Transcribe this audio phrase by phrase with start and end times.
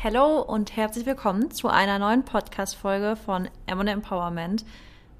[0.00, 4.64] Hello und herzlich willkommen zu einer neuen Podcast-Folge von M Empowerment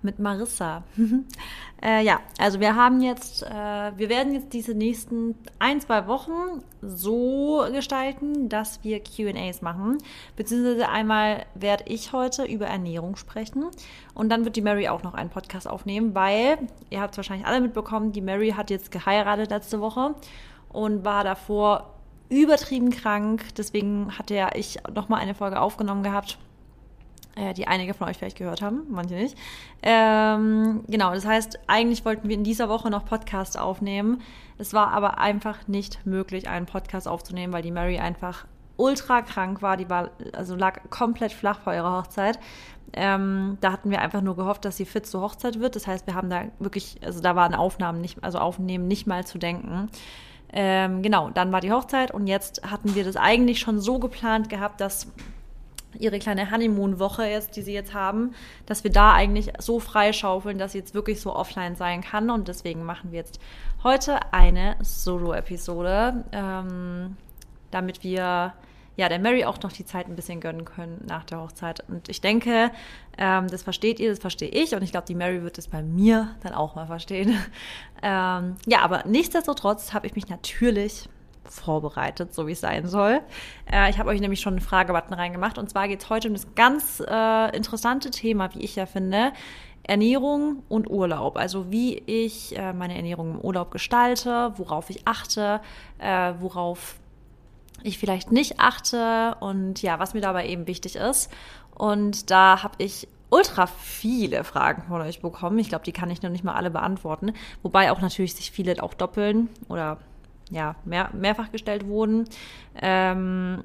[0.02, 0.84] mit Marissa.
[1.82, 3.50] äh, ja, also wir haben jetzt, äh,
[3.96, 9.98] wir werden jetzt diese nächsten ein, zwei Wochen so gestalten, dass wir QAs machen.
[10.36, 13.64] Beziehungsweise einmal werde ich heute über Ernährung sprechen
[14.14, 16.56] und dann wird die Mary auch noch einen Podcast aufnehmen, weil,
[16.88, 20.14] ihr habt es wahrscheinlich alle mitbekommen, die Mary hat jetzt geheiratet letzte Woche
[20.68, 21.97] und war davor
[22.28, 23.54] übertrieben krank.
[23.56, 26.38] Deswegen hatte ja ich nochmal eine Folge aufgenommen gehabt,
[27.36, 29.36] äh, die einige von euch vielleicht gehört haben, manche nicht.
[29.82, 34.22] Ähm, genau, das heißt, eigentlich wollten wir in dieser Woche noch Podcast aufnehmen.
[34.58, 39.62] Es war aber einfach nicht möglich, einen Podcast aufzunehmen, weil die Mary einfach ultra krank
[39.62, 39.76] war.
[39.76, 42.38] Die war, also lag komplett flach vor ihrer Hochzeit.
[42.94, 45.76] Ähm, da hatten wir einfach nur gehofft, dass sie fit zur Hochzeit wird.
[45.76, 49.26] Das heißt, wir haben da wirklich, also da waren Aufnahmen nicht, also Aufnehmen nicht mal
[49.26, 49.90] zu denken.
[50.52, 54.48] Ähm, genau, dann war die Hochzeit und jetzt hatten wir das eigentlich schon so geplant
[54.48, 55.08] gehabt, dass
[55.98, 58.34] ihre kleine Honeymoon-Woche jetzt, die sie jetzt haben,
[58.66, 62.30] dass wir da eigentlich so freischaufeln, dass sie jetzt wirklich so offline sein kann.
[62.30, 63.40] Und deswegen machen wir jetzt
[63.82, 67.16] heute eine Solo-Episode, ähm,
[67.70, 68.52] damit wir
[68.98, 71.84] ja, der Mary auch noch die Zeit ein bisschen gönnen können nach der Hochzeit.
[71.86, 72.72] Und ich denke,
[73.16, 74.74] ähm, das versteht ihr, das verstehe ich.
[74.74, 77.30] Und ich glaube, die Mary wird es bei mir dann auch mal verstehen.
[78.02, 81.08] ähm, ja, aber nichtsdestotrotz habe ich mich natürlich
[81.44, 83.20] vorbereitet, so wie es sein soll.
[83.70, 85.58] Äh, ich habe euch nämlich schon einen Fragebutton reingemacht.
[85.58, 89.32] Und zwar geht es heute um das ganz äh, interessante Thema, wie ich ja finde,
[89.84, 91.36] Ernährung und Urlaub.
[91.36, 95.60] Also wie ich äh, meine Ernährung im Urlaub gestalte, worauf ich achte,
[95.98, 96.96] äh, worauf
[97.82, 101.30] ich vielleicht nicht achte und ja, was mir dabei eben wichtig ist.
[101.74, 105.58] Und da habe ich ultra viele Fragen von euch bekommen.
[105.58, 107.32] Ich glaube, die kann ich noch nicht mal alle beantworten.
[107.62, 109.98] Wobei auch natürlich sich viele auch doppeln oder
[110.50, 112.24] ja, mehr, mehrfach gestellt wurden.
[112.80, 113.64] Ähm,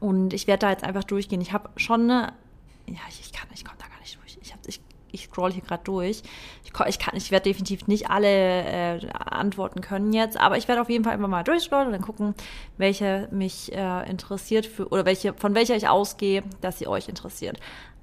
[0.00, 1.40] und ich werde da jetzt einfach durchgehen.
[1.40, 2.32] Ich habe schon eine,
[2.86, 4.38] ja, ich, ich kann, ich komme da gar nicht durch.
[4.42, 4.80] Ich, hab, ich
[5.12, 6.22] ich scroll hier gerade durch.
[6.64, 10.90] Ich, ich, ich werde definitiv nicht alle äh, antworten können jetzt, aber ich werde auf
[10.90, 12.34] jeden Fall immer mal durchscrollen und dann gucken,
[12.76, 17.58] welche mich äh, interessiert für, oder welche, von welcher ich ausgehe, dass sie euch interessiert.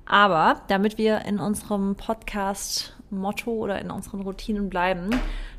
[0.06, 5.10] Aber damit wir in unserem Podcast Motto oder in unseren Routinen bleiben,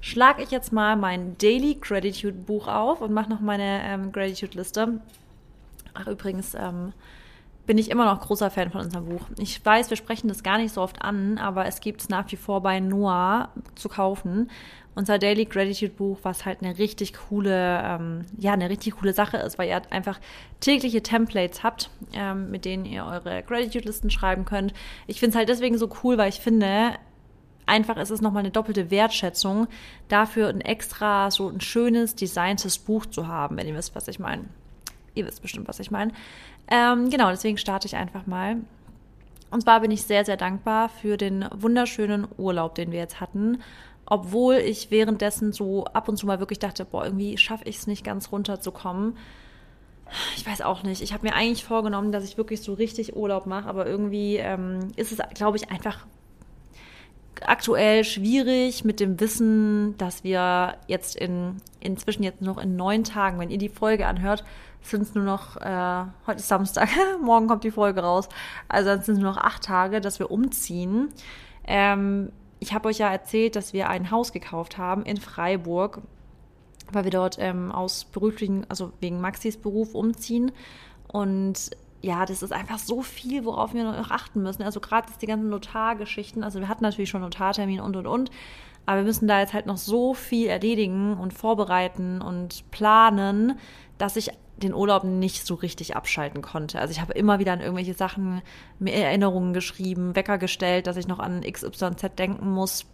[0.01, 4.59] schlage ich jetzt mal mein Daily Gratitude Buch auf und mache noch meine ähm, Gratitude
[4.59, 5.01] Liste.
[5.95, 6.93] Ach, übrigens, ähm,
[7.67, 9.23] bin ich immer noch großer Fan von unserem Buch.
[9.39, 12.31] Ich weiß, wir sprechen das gar nicht so oft an, aber es gibt es nach
[12.33, 14.51] wie vor bei Noah zu kaufen.
[14.97, 19.37] Unser Daily Gratitude Buch, was halt eine richtig coole, ähm, ja, eine richtig coole Sache
[19.37, 20.19] ist, weil ihr einfach
[20.59, 24.75] tägliche Templates habt, ähm, mit denen ihr eure Gratitude-Listen schreiben könnt.
[25.07, 26.95] Ich finde es halt deswegen so cool, weil ich finde,
[27.67, 29.69] einfach ist es nochmal eine doppelte Wertschätzung,
[30.09, 34.19] dafür ein extra, so ein schönes, designtes Buch zu haben, wenn ihr wisst, was ich
[34.19, 34.47] meine.
[35.15, 36.13] Ihr wisst bestimmt, was ich meine.
[36.69, 38.57] Ähm, genau, deswegen starte ich einfach mal.
[39.51, 43.63] Und zwar bin ich sehr, sehr dankbar für den wunderschönen Urlaub, den wir jetzt hatten.
[44.07, 47.87] Obwohl ich währenddessen so ab und zu mal wirklich dachte, boah, irgendwie schaffe ich es
[47.87, 49.17] nicht ganz runterzukommen.
[50.37, 51.03] Ich weiß auch nicht.
[51.03, 54.89] Ich habe mir eigentlich vorgenommen, dass ich wirklich so richtig Urlaub mache, aber irgendwie ähm,
[54.97, 56.07] ist es, glaube ich, einfach
[57.47, 63.39] aktuell schwierig mit dem Wissen, dass wir jetzt in inzwischen jetzt noch in neun Tagen,
[63.39, 64.45] wenn ihr die Folge anhört,
[64.83, 66.89] sind es nur noch, äh, heute ist Samstag,
[67.23, 68.29] morgen kommt die Folge raus,
[68.69, 71.09] also dann sind es nur noch acht Tage, dass wir umziehen.
[71.67, 76.03] Ähm, ich habe euch ja erzählt, dass wir ein Haus gekauft haben in Freiburg,
[76.93, 80.53] weil wir dort ähm, aus beruflichen, also wegen Maxis Beruf umziehen.
[81.09, 81.71] Und
[82.03, 84.63] ja, das ist einfach so viel, worauf wir noch achten müssen.
[84.63, 86.43] Also gerade die ganzen Notargeschichten.
[86.43, 88.31] Also wir hatten natürlich schon Notartermin und und und.
[88.87, 93.59] Aber wir müssen da jetzt halt noch so viel erledigen und vorbereiten und planen,
[93.99, 96.81] dass ich den Urlaub nicht so richtig abschalten konnte.
[96.81, 98.43] Also ich habe immer wieder an irgendwelche Sachen,
[98.79, 102.87] mir Erinnerungen geschrieben, Wecker gestellt, dass ich noch an XYZ denken muss.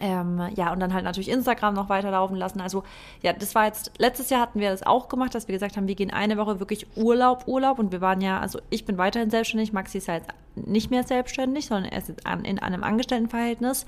[0.00, 2.60] Ähm, ja, und dann halt natürlich Instagram noch weiterlaufen lassen.
[2.60, 2.82] Also,
[3.22, 5.88] ja, das war jetzt, letztes Jahr hatten wir das auch gemacht, dass wir gesagt haben,
[5.88, 7.78] wir gehen eine Woche wirklich Urlaub, Urlaub.
[7.78, 10.24] Und wir waren ja, also ich bin weiterhin selbstständig, Maxi ist halt
[10.54, 13.86] nicht mehr selbstständig, sondern er ist jetzt an, in einem Angestelltenverhältnis.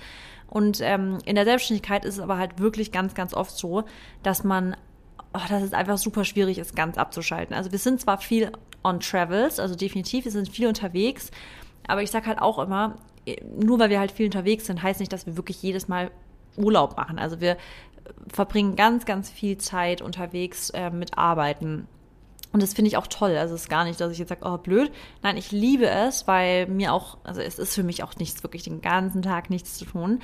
[0.49, 3.85] Und ähm, in der Selbstständigkeit ist es aber halt wirklich ganz, ganz oft so,
[4.23, 4.77] dass man
[5.35, 7.55] oh, dass es einfach super schwierig ist, ganz abzuschalten.
[7.55, 8.51] Also wir sind zwar viel
[8.83, 11.31] on Travels, also definitiv, wir sind viel unterwegs,
[11.87, 12.97] aber ich sag halt auch immer,
[13.59, 16.11] nur weil wir halt viel unterwegs sind, heißt nicht, dass wir wirklich jedes Mal
[16.57, 17.19] Urlaub machen.
[17.19, 17.57] Also wir
[18.29, 21.87] verbringen ganz, ganz viel Zeit unterwegs äh, mit Arbeiten.
[22.53, 23.37] Und das finde ich auch toll.
[23.37, 24.91] Also es ist gar nicht, dass ich jetzt sage, oh blöd.
[25.23, 28.63] Nein, ich liebe es, weil mir auch, also es ist für mich auch nichts, wirklich
[28.63, 30.21] den ganzen Tag nichts zu tun.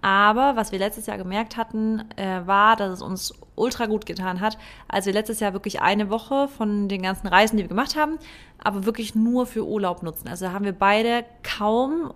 [0.00, 4.40] Aber was wir letztes Jahr gemerkt hatten, äh, war, dass es uns ultra gut getan
[4.40, 7.96] hat, als wir letztes Jahr wirklich eine Woche von den ganzen Reisen, die wir gemacht
[7.96, 8.18] haben,
[8.62, 10.28] aber wirklich nur für Urlaub nutzen.
[10.28, 12.12] Also haben wir beide kaum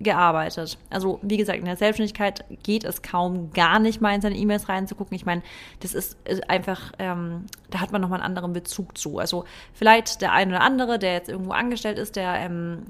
[0.00, 0.78] gearbeitet.
[0.90, 4.68] Also wie gesagt, in der Selbstständigkeit geht es kaum gar nicht mal in seine E-Mails
[4.68, 5.14] reinzugucken.
[5.14, 5.42] Ich meine,
[5.80, 6.16] das ist
[6.48, 9.18] einfach, ähm, da hat man nochmal einen anderen Bezug zu.
[9.18, 12.86] Also vielleicht der eine oder andere, der jetzt irgendwo angestellt ist, der ähm,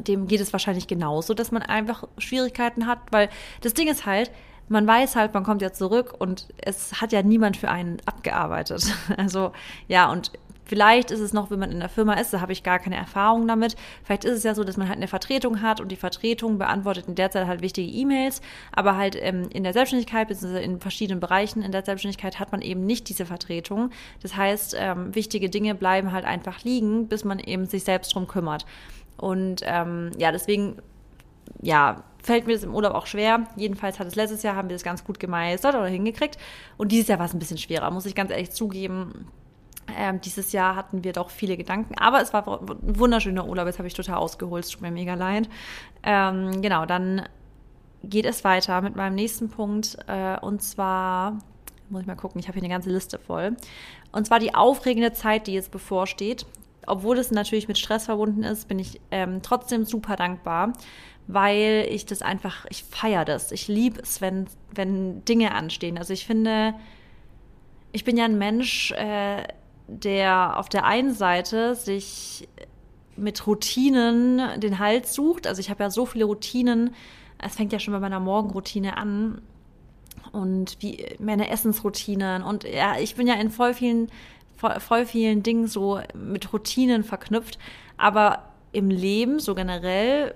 [0.00, 3.28] dem geht es wahrscheinlich genauso, dass man einfach Schwierigkeiten hat, weil
[3.60, 4.30] das Ding ist halt,
[4.68, 8.84] man weiß halt, man kommt ja zurück und es hat ja niemand für einen abgearbeitet.
[9.16, 9.52] Also
[9.88, 10.32] ja, und
[10.64, 12.96] Vielleicht ist es noch, wenn man in der Firma ist, da habe ich gar keine
[12.96, 13.76] Erfahrung damit.
[14.04, 17.06] Vielleicht ist es ja so, dass man halt eine Vertretung hat und die Vertretung beantwortet
[17.08, 20.62] in der Zeit halt wichtige E-Mails, aber halt ähm, in der Selbstständigkeit bzw.
[20.62, 23.90] in verschiedenen Bereichen in der Selbstständigkeit hat man eben nicht diese Vertretung.
[24.22, 28.28] Das heißt, ähm, wichtige Dinge bleiben halt einfach liegen, bis man eben sich selbst drum
[28.28, 28.64] kümmert.
[29.16, 30.76] Und ähm, ja, deswegen,
[31.60, 33.48] ja, fällt mir das im Urlaub auch schwer.
[33.56, 36.38] Jedenfalls hat es letztes Jahr, haben wir das ganz gut gemeistert oder hingekriegt.
[36.76, 39.26] Und dieses Jahr war es ein bisschen schwerer, muss ich ganz ehrlich zugeben
[39.96, 43.66] ähm, dieses Jahr hatten wir doch viele Gedanken, aber es war ein wunderschöner Urlaub.
[43.66, 45.48] Jetzt habe ich total ausgeholt, es tut mir mega leid.
[46.02, 47.22] Ähm, genau, dann
[48.04, 51.38] geht es weiter mit meinem nächsten Punkt äh, und zwar
[51.92, 53.56] muss ich mal gucken, ich habe hier eine ganze Liste voll.
[54.10, 56.46] Und zwar die aufregende Zeit, die jetzt bevorsteht.
[56.86, 60.72] Obwohl es natürlich mit Stress verbunden ist, bin ich ähm, trotzdem super dankbar,
[61.28, 63.52] weil ich das einfach, ich feiere das.
[63.52, 65.96] Ich liebe es, wenn, wenn Dinge anstehen.
[65.96, 66.74] Also ich finde,
[67.92, 69.44] ich bin ja ein Mensch, äh,
[69.98, 72.48] der auf der einen Seite sich
[73.16, 75.46] mit Routinen den Halt sucht.
[75.46, 76.94] Also ich habe ja so viele Routinen.
[77.38, 79.42] Es fängt ja schon bei meiner Morgenroutine an
[80.32, 84.08] und wie meine Essensroutinen und ja, ich bin ja in voll vielen
[84.56, 87.58] voll, voll vielen Dingen so mit Routinen verknüpft,
[87.96, 90.34] aber im Leben so generell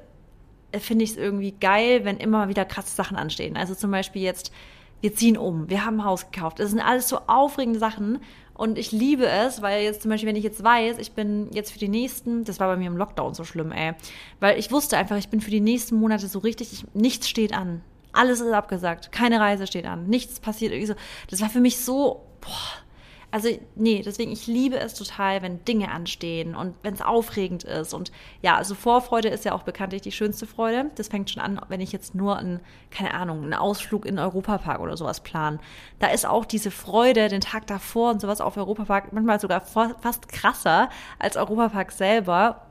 [0.79, 3.57] finde ich es irgendwie geil, wenn immer wieder krasse Sachen anstehen.
[3.57, 4.53] Also zum Beispiel jetzt,
[5.01, 6.59] wir ziehen um, wir haben ein Haus gekauft.
[6.59, 8.19] Das sind alles so aufregende Sachen
[8.57, 11.73] und ich liebe es, weil jetzt zum Beispiel, wenn ich jetzt weiß, ich bin jetzt
[11.73, 13.93] für die nächsten, das war bei mir im Lockdown so schlimm, ey.
[14.41, 17.53] Weil ich wusste einfach, ich bin für die nächsten Monate so richtig, ich, nichts steht
[17.53, 17.83] an.
[18.13, 19.13] Alles ist abgesagt.
[19.13, 20.07] Keine Reise steht an.
[20.07, 20.95] Nichts passiert irgendwie so.
[21.29, 22.86] Das war für mich so, boah,
[23.31, 27.93] also nee, deswegen, ich liebe es total, wenn Dinge anstehen und wenn es aufregend ist.
[27.93, 30.91] Und ja, also Vorfreude ist ja auch bekanntlich die schönste Freude.
[30.95, 34.81] Das fängt schon an, wenn ich jetzt nur einen, keine Ahnung, einen Ausflug in Europapark
[34.81, 35.61] oder sowas plan.
[35.99, 40.29] Da ist auch diese Freude, den Tag davor und sowas auf Europapark manchmal sogar fast
[40.29, 40.89] krasser
[41.19, 42.63] als Europapark selber.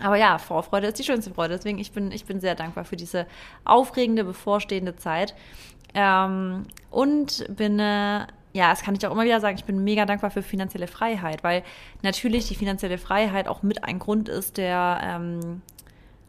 [0.00, 1.56] Aber ja, Vorfreude ist die schönste Freude.
[1.56, 3.26] Deswegen, ich bin, ich bin sehr dankbar für diese
[3.64, 5.34] aufregende, bevorstehende Zeit.
[5.94, 10.06] Ähm, und bin äh, ja, das kann ich auch immer wieder sagen, ich bin mega
[10.06, 11.62] dankbar für finanzielle Freiheit, weil
[12.02, 15.62] natürlich die finanzielle Freiheit auch mit ein Grund ist, der, ähm,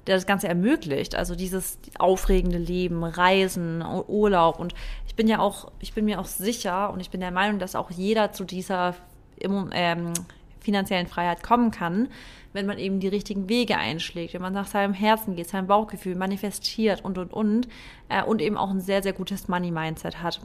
[0.05, 1.15] der das Ganze ermöglicht.
[1.15, 4.59] Also dieses aufregende Leben, Reisen, Urlaub.
[4.59, 4.73] Und
[5.07, 7.75] ich bin ja auch, ich bin mir auch sicher und ich bin der Meinung, dass
[7.75, 8.95] auch jeder zu dieser
[9.39, 10.13] ähm,
[10.59, 12.09] finanziellen Freiheit kommen kann,
[12.51, 16.15] wenn man eben die richtigen Wege einschlägt, wenn man nach seinem Herzen geht, seinem Bauchgefühl
[16.15, 17.67] manifestiert und und und
[18.09, 20.41] äh, und eben auch ein sehr, sehr gutes Money-Mindset hat.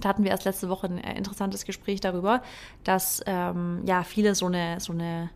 [0.00, 2.42] Da hatten wir erst letzte Woche ein äh, interessantes Gespräch darüber,
[2.84, 5.30] dass ähm, ja viele so eine, so eine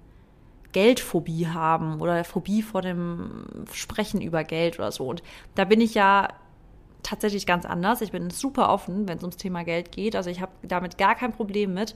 [0.73, 5.07] Geldphobie haben oder Phobie vor dem Sprechen über Geld oder so.
[5.07, 5.23] Und
[5.55, 6.29] da bin ich ja
[7.05, 8.01] tatsächlich ganz anders.
[8.01, 10.17] Ich bin super offen, wenn es ums Thema Geld geht.
[10.17, 11.95] Also ich habe damit gar kein Problem mit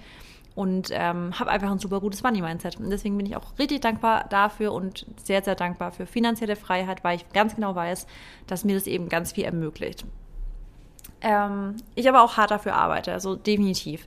[0.55, 2.79] und ähm, habe einfach ein super gutes Money-Mindset.
[2.79, 7.03] Und deswegen bin ich auch richtig dankbar dafür und sehr, sehr dankbar für finanzielle Freiheit,
[7.05, 8.07] weil ich ganz genau weiß,
[8.47, 10.05] dass mir das eben ganz viel ermöglicht.
[11.21, 14.07] Ähm, ich aber auch hart dafür arbeite, also definitiv.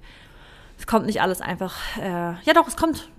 [0.78, 3.10] Es kommt nicht alles einfach, äh, ja doch, es kommt,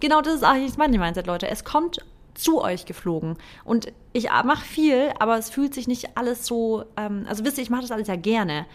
[0.00, 1.48] genau das ist eigentlich mein Mindset, Leute.
[1.48, 1.98] Es kommt
[2.34, 3.36] zu euch geflogen.
[3.64, 7.62] Und ich mache viel, aber es fühlt sich nicht alles so, ähm, also wisst ihr,
[7.62, 8.66] ich mache das alles ja gerne.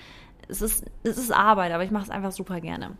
[0.47, 2.97] Es ist, es ist Arbeit, aber ich mache es einfach super gerne.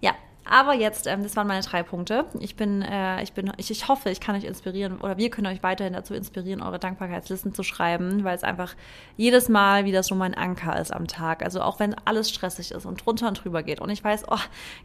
[0.00, 0.14] Ja,
[0.44, 2.24] aber jetzt, ähm, das waren meine drei Punkte.
[2.40, 5.46] Ich bin, äh, ich bin, ich, ich hoffe, ich kann euch inspirieren oder wir können
[5.46, 8.74] euch weiterhin dazu inspirieren, eure Dankbarkeitslisten zu schreiben, weil es einfach
[9.16, 11.42] jedes Mal wieder so mein Anker ist am Tag.
[11.42, 14.38] Also auch wenn alles stressig ist und drunter und drüber geht und ich weiß, oh,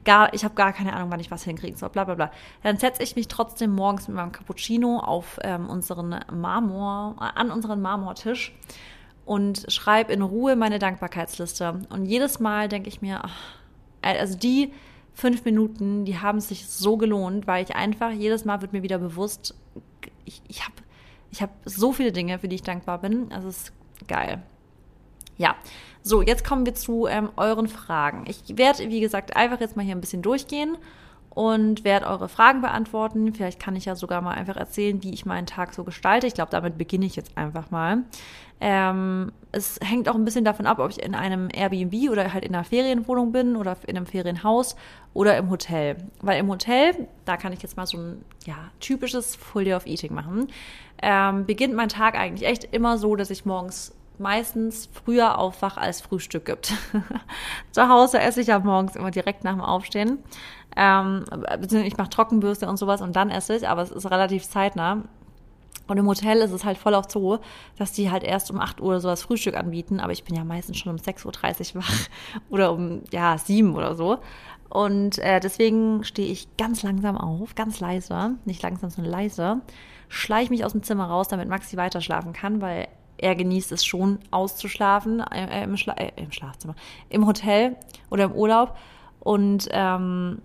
[0.04, 2.32] gar, ich habe gar keine Ahnung, wann ich was hinkriegen soll, bla bla bla,
[2.62, 7.50] dann setze ich mich trotzdem morgens mit meinem Cappuccino auf ähm, unseren Marmor, äh, an
[7.50, 8.54] unseren Marmortisch
[9.26, 11.82] und schreibe in Ruhe meine Dankbarkeitsliste.
[11.90, 13.36] Und jedes Mal denke ich mir, ach,
[14.02, 14.72] also die
[15.16, 19.00] fünf Minuten, die haben sich so gelohnt, weil ich einfach jedes Mal wird mir wieder
[19.00, 19.56] bewusst,
[20.26, 20.76] ich, ich habe
[21.32, 23.32] ich hab so viele Dinge, für die ich dankbar bin.
[23.32, 23.74] Also es ist
[24.08, 24.42] geil.
[25.38, 25.56] Ja,
[26.02, 28.24] so, jetzt kommen wir zu ähm, euren Fragen.
[28.28, 30.78] Ich werde, wie gesagt, einfach jetzt mal hier ein bisschen durchgehen
[31.30, 33.34] und werde eure Fragen beantworten.
[33.34, 36.28] Vielleicht kann ich ja sogar mal einfach erzählen, wie ich meinen Tag so gestalte.
[36.28, 38.04] Ich glaube, damit beginne ich jetzt einfach mal.
[38.62, 42.44] Ähm, es hängt auch ein bisschen davon ab, ob ich in einem Airbnb oder halt
[42.46, 44.76] in einer Ferienwohnung bin oder in einem Ferienhaus
[45.14, 45.98] oder im Hotel.
[46.22, 49.86] Weil im Hotel, da kann ich jetzt mal so ein ja, typisches Full Day of
[49.86, 50.48] Eating machen,
[51.02, 56.02] ähm, beginnt mein Tag eigentlich echt immer so, dass ich morgens meistens früher aufwach, als
[56.02, 56.74] Frühstück gibt.
[57.72, 60.20] Zu Hause esse ich ja morgens immer direkt nach dem Aufstehen.
[60.76, 61.26] Ähm,
[61.72, 65.04] ich mache Trockenbürste und sowas und dann esse ich, aber es ist relativ zeitnah.
[65.88, 67.40] Und im Hotel ist es halt voll oft so,
[67.78, 70.44] dass die halt erst um 8 Uhr so das Frühstück anbieten, aber ich bin ja
[70.44, 72.10] meistens schon um 6.30 Uhr wach
[72.50, 74.20] oder um ja 7 oder so.
[74.70, 79.62] Und äh, deswegen stehe ich ganz langsam auf, ganz leise, nicht langsam, sondern leise,
[80.10, 82.88] schleiche mich aus dem Zimmer raus, damit Maxi weiter schlafen kann, weil
[83.18, 86.76] er genießt es schon auszuschlafen äh, im, Schla äh, im Schlafzimmer,
[87.10, 87.78] im Hotel
[88.10, 88.76] oder im Urlaub.
[89.20, 90.42] Und ähm,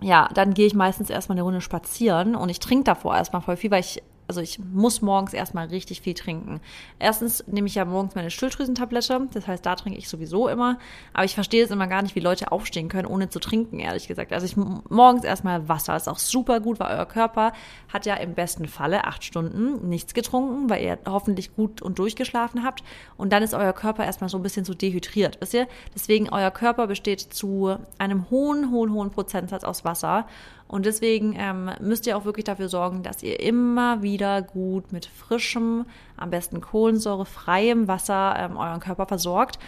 [0.00, 3.56] ja, dann gehe ich meistens erstmal eine Runde spazieren und ich trinke davor erstmal voll
[3.56, 6.60] viel, weil ich also ich muss morgens erstmal richtig viel trinken.
[6.98, 10.78] Erstens nehme ich ja morgens meine Schilddrüsentablette, das heißt, da trinke ich sowieso immer.
[11.12, 14.08] Aber ich verstehe es immer gar nicht, wie Leute aufstehen können, ohne zu trinken, ehrlich
[14.08, 14.32] gesagt.
[14.32, 17.52] Also ich morgens erstmal Wasser, ist auch super gut, weil euer Körper
[17.92, 22.64] hat ja im besten Falle acht Stunden nichts getrunken, weil ihr hoffentlich gut und durchgeschlafen
[22.64, 22.82] habt.
[23.16, 25.68] Und dann ist euer Körper erstmal so ein bisschen so dehydriert, wisst ihr?
[25.94, 30.26] Deswegen, euer Körper besteht zu einem hohen, hohen, hohen Prozentsatz aus Wasser.
[30.66, 35.06] Und deswegen ähm, müsst ihr auch wirklich dafür sorgen, dass ihr immer wieder gut mit
[35.06, 39.58] frischem, am besten kohlensäurefreiem Wasser ähm, euren Körper versorgt.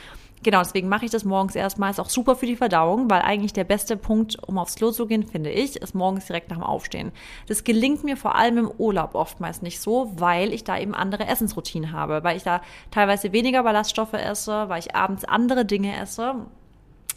[0.43, 1.91] Genau, deswegen mache ich das morgens erstmal.
[1.91, 5.07] Ist auch super für die Verdauung, weil eigentlich der beste Punkt, um aufs Klo zu
[5.07, 7.13] gehen, finde ich, ist morgens direkt nach dem Aufstehen.
[7.49, 11.27] Das gelingt mir vor allem im Urlaub oftmals nicht so, weil ich da eben andere
[11.27, 12.61] Essensroutinen habe, weil ich da
[12.91, 16.35] teilweise weniger Ballaststoffe esse, weil ich abends andere Dinge esse.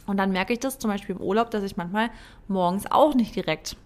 [0.10, 2.10] Und dann merke ich das zum Beispiel im Urlaub, dass ich manchmal
[2.48, 3.78] morgens auch nicht direkt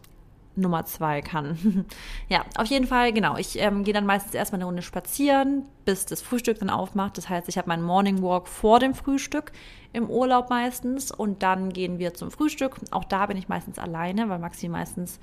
[0.56, 1.86] Nummer zwei kann.
[2.30, 3.36] ja, auf jeden Fall, genau.
[3.36, 7.18] Ich ähm, gehe dann meistens erstmal eine Runde spazieren, bis das Frühstück dann aufmacht.
[7.18, 9.52] Das heißt, ich habe meinen Morning Walk vor dem Frühstück
[9.92, 12.78] im Urlaub meistens und dann gehen wir zum Frühstück.
[12.92, 15.20] Auch da bin ich meistens alleine, weil Maxi meistens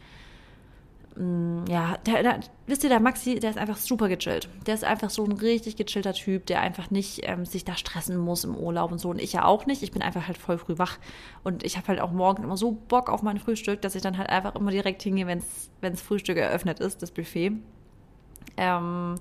[1.16, 4.48] ja, der, der, wisst ihr, der Maxi, der ist einfach super gechillt.
[4.66, 8.16] Der ist einfach so ein richtig gechillter Typ, der einfach nicht ähm, sich da stressen
[8.16, 9.10] muss im Urlaub und so.
[9.10, 9.82] Und ich ja auch nicht.
[9.82, 10.98] Ich bin einfach halt voll früh wach.
[11.42, 14.18] Und ich habe halt auch morgen immer so Bock auf mein Frühstück, dass ich dann
[14.18, 15.42] halt einfach immer direkt hingehe, wenn
[15.82, 17.52] es Frühstück eröffnet ist, das Buffet.
[18.56, 19.16] Ähm,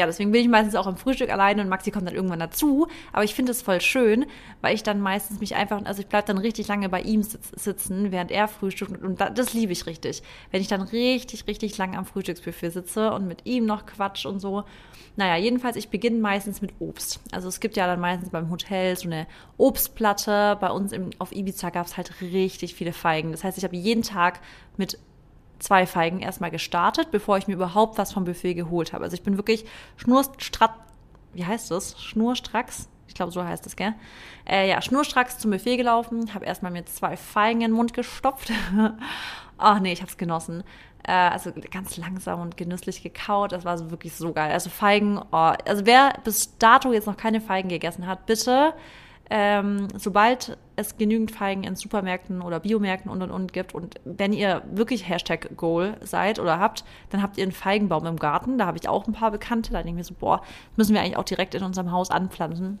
[0.00, 2.88] ja, deswegen bin ich meistens auch am Frühstück alleine und Maxi kommt dann irgendwann dazu.
[3.12, 4.24] Aber ich finde es voll schön,
[4.62, 8.10] weil ich dann meistens mich einfach, also ich bleibe dann richtig lange bei ihm sitzen,
[8.10, 9.02] während er frühstückt.
[9.02, 10.22] Und das liebe ich richtig.
[10.50, 14.40] Wenn ich dann richtig, richtig lange am Frühstücksbuffet sitze und mit ihm noch quatsch und
[14.40, 14.64] so.
[15.16, 17.20] Naja, jedenfalls, ich beginne meistens mit Obst.
[17.30, 19.26] Also es gibt ja dann meistens beim Hotel so eine
[19.58, 20.56] Obstplatte.
[20.62, 23.32] Bei uns im, auf Ibiza gab es halt richtig viele Feigen.
[23.32, 24.40] Das heißt, ich habe jeden Tag
[24.78, 24.98] mit
[25.60, 29.04] zwei Feigen erstmal gestartet, bevor ich mir überhaupt was vom Buffet geholt habe.
[29.04, 29.64] Also ich bin wirklich
[29.96, 30.74] schnurstracks,
[31.32, 32.00] wie heißt das?
[32.02, 32.88] Schnurstracks?
[33.06, 33.94] Ich glaube, so heißt es, gell?
[34.48, 38.52] Äh, ja, schnurstracks zum Buffet gelaufen, habe erstmal mir zwei Feigen in den Mund gestopft.
[39.58, 40.62] Ach nee, ich habe es genossen.
[41.02, 43.52] Äh, also ganz langsam und genüsslich gekaut.
[43.52, 44.52] Das war so wirklich so geil.
[44.52, 48.74] Also Feigen, oh, also wer bis dato jetzt noch keine Feigen gegessen hat, bitte
[49.30, 54.32] ähm, sobald es genügend Feigen in Supermärkten oder Biomärkten und und und gibt und wenn
[54.32, 58.58] ihr wirklich Hashtag Goal seid oder habt, dann habt ihr einen Feigenbaum im Garten.
[58.58, 59.72] Da habe ich auch ein paar Bekannte.
[59.72, 60.42] Da denke ich mir so, boah,
[60.76, 62.80] müssen wir eigentlich auch direkt in unserem Haus anpflanzen.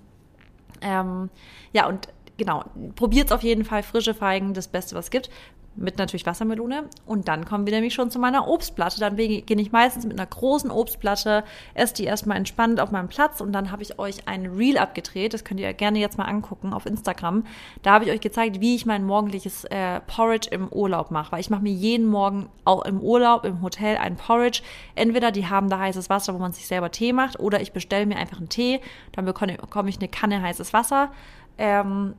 [0.80, 1.30] Ähm,
[1.72, 2.64] ja, und genau,
[2.96, 5.30] probiert auf jeden Fall frische Feigen, das Beste, was es gibt
[5.76, 6.84] mit natürlich Wassermelone.
[7.06, 9.00] Und dann kommen wir nämlich schon zu meiner Obstplatte.
[9.00, 13.40] Dann beginne ich meistens mit einer großen Obstplatte, esse die erstmal entspannt auf meinem Platz
[13.40, 15.32] und dann habe ich euch ein Reel abgedreht.
[15.32, 17.44] Das könnt ihr gerne jetzt mal angucken auf Instagram.
[17.82, 21.32] Da habe ich euch gezeigt, wie ich mein morgendliches äh, Porridge im Urlaub mache.
[21.32, 24.62] Weil ich mache mir jeden Morgen auch im Urlaub, im Hotel ein Porridge.
[24.94, 28.06] Entweder die haben da heißes Wasser, wo man sich selber Tee macht, oder ich bestelle
[28.06, 28.80] mir einfach einen Tee.
[29.12, 31.10] Dann bekomme ich eine Kanne heißes Wasser.
[31.58, 32.14] Ähm,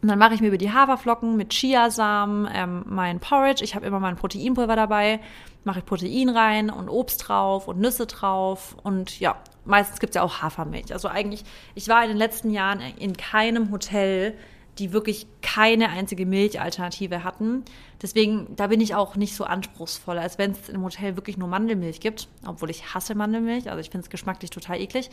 [0.00, 3.64] und dann mache ich mir über die Haferflocken mit Chiasamen ähm, mein Porridge.
[3.64, 5.20] Ich habe immer mein Proteinpulver dabei.
[5.64, 8.76] Mache ich Protein rein und Obst drauf und Nüsse drauf.
[8.82, 10.92] Und ja, meistens gibt es ja auch Hafermilch.
[10.92, 14.34] Also eigentlich, ich war in den letzten Jahren in keinem Hotel,
[14.78, 17.64] die wirklich keine einzige Milchalternative hatten.
[18.00, 21.48] Deswegen, da bin ich auch nicht so anspruchsvoll, als wenn es im Hotel wirklich nur
[21.48, 22.28] Mandelmilch gibt.
[22.46, 23.68] Obwohl ich hasse Mandelmilch.
[23.68, 25.10] Also ich finde es geschmacklich total eklig.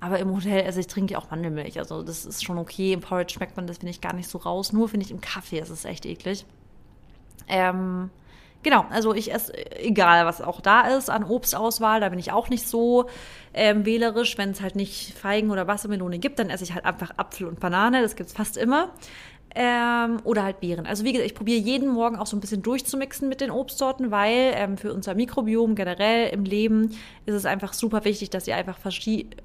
[0.00, 1.78] Aber im Hotel, also ich trinke auch Mandelmilch.
[1.78, 2.92] Also das ist schon okay.
[2.92, 4.72] Im Porridge schmeckt man das, finde ich, gar nicht so raus.
[4.72, 6.44] Nur finde ich im Kaffee ist es echt eklig.
[7.48, 8.10] Ähm,
[8.62, 12.48] genau, also ich esse, egal was auch da ist an Obstauswahl, da bin ich auch
[12.50, 13.06] nicht so
[13.54, 14.36] ähm, wählerisch.
[14.36, 17.60] Wenn es halt nicht Feigen oder Wassermelone gibt, dann esse ich halt einfach Apfel und
[17.60, 18.02] Banane.
[18.02, 18.90] Das gibt es fast immer.
[19.58, 20.84] Ähm, oder halt Beeren.
[20.84, 24.10] Also wie gesagt, ich probiere jeden Morgen auch so ein bisschen durchzumixen mit den Obstsorten,
[24.10, 26.90] weil ähm, für unser Mikrobiom generell im Leben
[27.24, 28.78] ist es einfach super wichtig, dass ihr einfach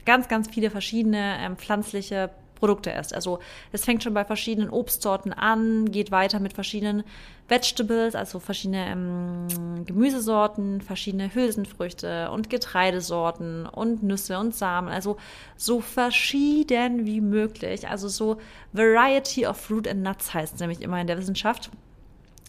[0.03, 2.29] ganz, ganz viele verschiedene ähm, pflanzliche
[2.61, 3.13] Produkte esst.
[3.13, 3.39] Also
[3.71, 7.03] es fängt schon bei verschiedenen Obstsorten an, geht weiter mit verschiedenen
[7.47, 14.89] Vegetables, also verschiedene ähm, Gemüsesorten, verschiedene Hülsenfrüchte und Getreidesorten und Nüsse und Samen.
[14.89, 15.17] Also
[15.57, 17.89] so verschieden wie möglich.
[17.89, 18.37] Also so
[18.73, 21.71] Variety of Fruit and Nuts heißt es nämlich immer in der Wissenschaft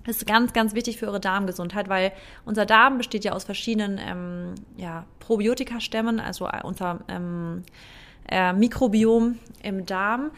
[0.04, 2.11] ist ganz, ganz wichtig für eure Darmgesundheit, weil
[2.45, 7.62] unser Darm besteht ja aus verschiedenen ähm, ja, Probiotika-Stämmen, also unser ähm,
[8.29, 10.31] äh, Mikrobiom im Darm.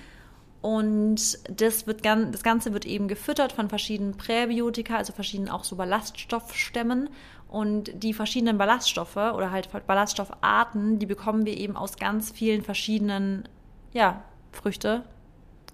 [0.61, 5.77] Und das, wird das Ganze wird eben gefüttert von verschiedenen Präbiotika, also verschiedenen auch so
[5.77, 7.11] Ballaststoffstämmen.
[7.49, 13.47] Und die verschiedenen Ballaststoffe oder halt Ballaststoffarten, die bekommen wir eben aus ganz vielen verschiedenen,
[13.93, 15.05] ja, Früchte,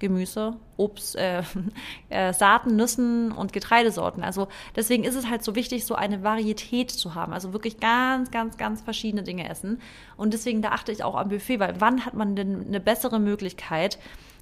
[0.01, 1.43] Gemüse, Obst, äh,
[2.09, 4.25] äh, Saaten, Nüssen und Getreidesorten.
[4.25, 7.33] Also deswegen ist es halt so wichtig, so eine Varietät zu haben.
[7.33, 9.81] Also wirklich ganz, ganz, ganz verschiedene Dinge essen.
[10.17, 13.21] Und deswegen da achte ich auch am Buffet, weil wann hat man denn eine bessere
[13.21, 13.99] Möglichkeit,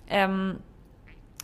[0.09, 0.61] ähm,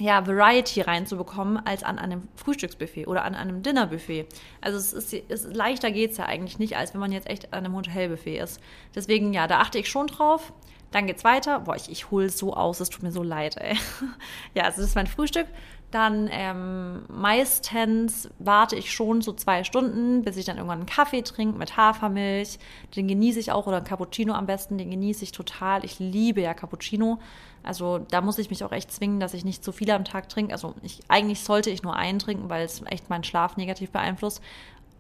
[0.00, 4.26] ja, Variety reinzubekommen als an einem Frühstücksbuffet oder an einem Dinnerbuffet.
[4.61, 7.64] Also es ist, es, leichter geht's ja eigentlich nicht, als wenn man jetzt echt an
[7.64, 8.61] einem Hotelbuffet ist.
[8.94, 10.52] Deswegen, ja, da achte ich schon drauf.
[10.94, 11.58] Dann geht's weiter.
[11.58, 13.76] Boah, ich, ich hole so aus, es tut mir so leid, ey.
[14.54, 15.48] ja, also das ist mein Frühstück.
[15.90, 21.22] Dann ähm, meistens warte ich schon so zwei Stunden, bis ich dann irgendwann einen Kaffee
[21.22, 22.60] trinke mit Hafermilch.
[22.94, 25.84] Den genieße ich auch, oder einen Cappuccino am besten, den genieße ich total.
[25.84, 27.18] Ich liebe ja Cappuccino.
[27.64, 30.28] Also da muss ich mich auch echt zwingen, dass ich nicht zu viel am Tag
[30.28, 30.52] trinke.
[30.52, 34.40] Also ich, eigentlich sollte ich nur einen trinken, weil es echt meinen Schlaf negativ beeinflusst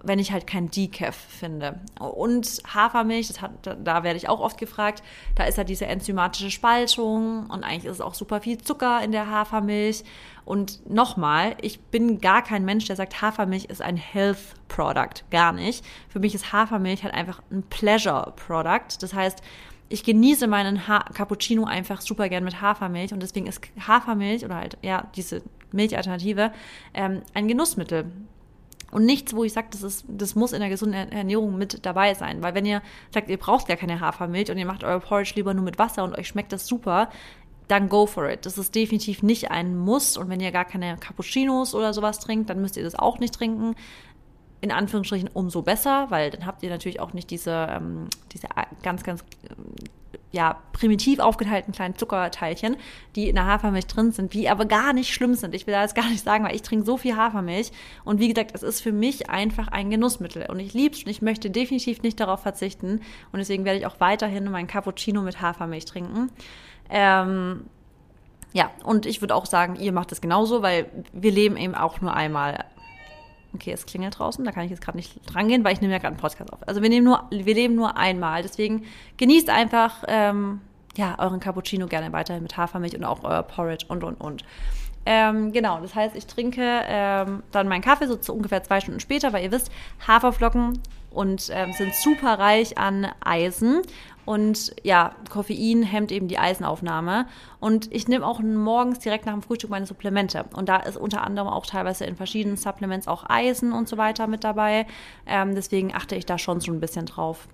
[0.04, 1.80] wenn ich halt kein Decaf finde.
[1.98, 5.02] Und Hafermilch, das hat, da werde ich auch oft gefragt,
[5.34, 9.12] da ist ja diese enzymatische Spaltung und eigentlich ist es auch super viel Zucker in
[9.12, 10.04] der Hafermilch.
[10.44, 15.24] Und nochmal, ich bin gar kein Mensch, der sagt, Hafermilch ist ein Health Product.
[15.30, 15.84] Gar nicht.
[16.08, 18.98] Für mich ist Hafermilch halt einfach ein Pleasure Product.
[19.00, 19.40] Das heißt,
[19.88, 24.56] ich genieße meinen ha Cappuccino einfach super gern mit Hafermilch und deswegen ist Hafermilch oder
[24.56, 25.42] halt, ja, diese
[25.72, 26.52] Milchalternative
[26.94, 28.10] ähm, ein Genussmittel.
[28.94, 32.14] Und nichts, wo ich sage, das, ist, das muss in der gesunden Ernährung mit dabei
[32.14, 32.44] sein.
[32.44, 32.80] Weil wenn ihr
[33.12, 36.04] sagt, ihr braucht gar keine Hafermilch und ihr macht euer Porridge lieber nur mit Wasser
[36.04, 37.10] und euch schmeckt das super,
[37.66, 38.46] dann go for it.
[38.46, 40.16] Das ist definitiv nicht ein Muss.
[40.16, 43.34] Und wenn ihr gar keine Cappuccinos oder sowas trinkt, dann müsst ihr das auch nicht
[43.34, 43.74] trinken.
[44.60, 48.46] In Anführungsstrichen umso besser, weil dann habt ihr natürlich auch nicht diese, ähm, diese
[48.84, 49.24] ganz, ganz
[50.34, 52.76] ja, primitiv aufgeteilten kleinen Zuckerteilchen,
[53.14, 55.54] die in der Hafermilch drin sind, die aber gar nicht schlimm sind.
[55.54, 57.70] Ich will das gar nicht sagen, weil ich trinke so viel Hafermilch.
[58.04, 60.46] Und wie gesagt, es ist für mich einfach ein Genussmittel.
[60.50, 63.00] Und ich liebe es und ich möchte definitiv nicht darauf verzichten.
[63.30, 66.30] Und deswegen werde ich auch weiterhin meinen Cappuccino mit Hafermilch trinken.
[66.90, 67.66] Ähm,
[68.52, 72.00] ja, und ich würde auch sagen, ihr macht es genauso, weil wir leben eben auch
[72.00, 72.64] nur einmal.
[73.54, 75.92] Okay, es klingelt draußen, da kann ich jetzt gerade nicht dran gehen, weil ich nehme
[75.92, 76.58] ja gerade einen Podcast auf.
[76.66, 78.42] Also wir nehmen nur, wir leben nur einmal.
[78.42, 78.84] Deswegen
[79.16, 80.60] genießt einfach ähm,
[80.96, 84.44] ja, euren Cappuccino gerne weiterhin mit Hafermilch und auch euer Porridge und und und.
[85.06, 89.00] Ähm, genau, das heißt, ich trinke ähm, dann meinen Kaffee so zu ungefähr zwei Stunden
[89.00, 89.70] später, weil ihr wisst,
[90.06, 90.80] Haferflocken
[91.14, 93.82] und ähm, sind super reich an Eisen.
[94.24, 97.26] Und ja, Koffein hemmt eben die Eisenaufnahme.
[97.60, 100.46] Und ich nehme auch morgens direkt nach dem Frühstück meine Supplemente.
[100.54, 104.26] Und da ist unter anderem auch teilweise in verschiedenen Supplements auch Eisen und so weiter
[104.26, 104.86] mit dabei.
[105.26, 107.48] Ähm, deswegen achte ich da schon so ein bisschen drauf.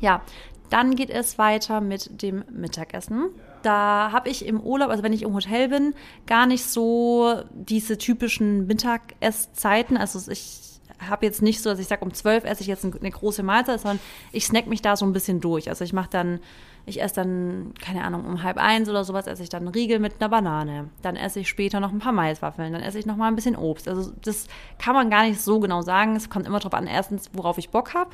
[0.00, 0.20] Ja,
[0.68, 3.30] dann geht es weiter mit dem Mittagessen.
[3.62, 5.94] Da habe ich im Urlaub, also wenn ich im Hotel bin,
[6.26, 9.96] gar nicht so diese typischen Mittageссzeiten.
[9.96, 13.10] Also ich habe jetzt nicht so, dass ich sage, um zwölf esse ich jetzt eine
[13.10, 14.00] große Mahlzeit, sondern
[14.32, 15.68] ich snack mich da so ein bisschen durch.
[15.68, 16.40] Also ich mache dann,
[16.86, 19.98] ich esse dann, keine Ahnung, um halb eins oder sowas esse ich dann einen Riegel
[19.98, 20.88] mit einer Banane.
[21.02, 22.72] Dann esse ich später noch ein paar Maiswaffeln.
[22.72, 23.88] Dann esse ich noch mal ein bisschen Obst.
[23.88, 24.46] Also das
[24.78, 26.16] kann man gar nicht so genau sagen.
[26.16, 28.10] Es kommt immer darauf an, erstens, worauf ich Bock habe.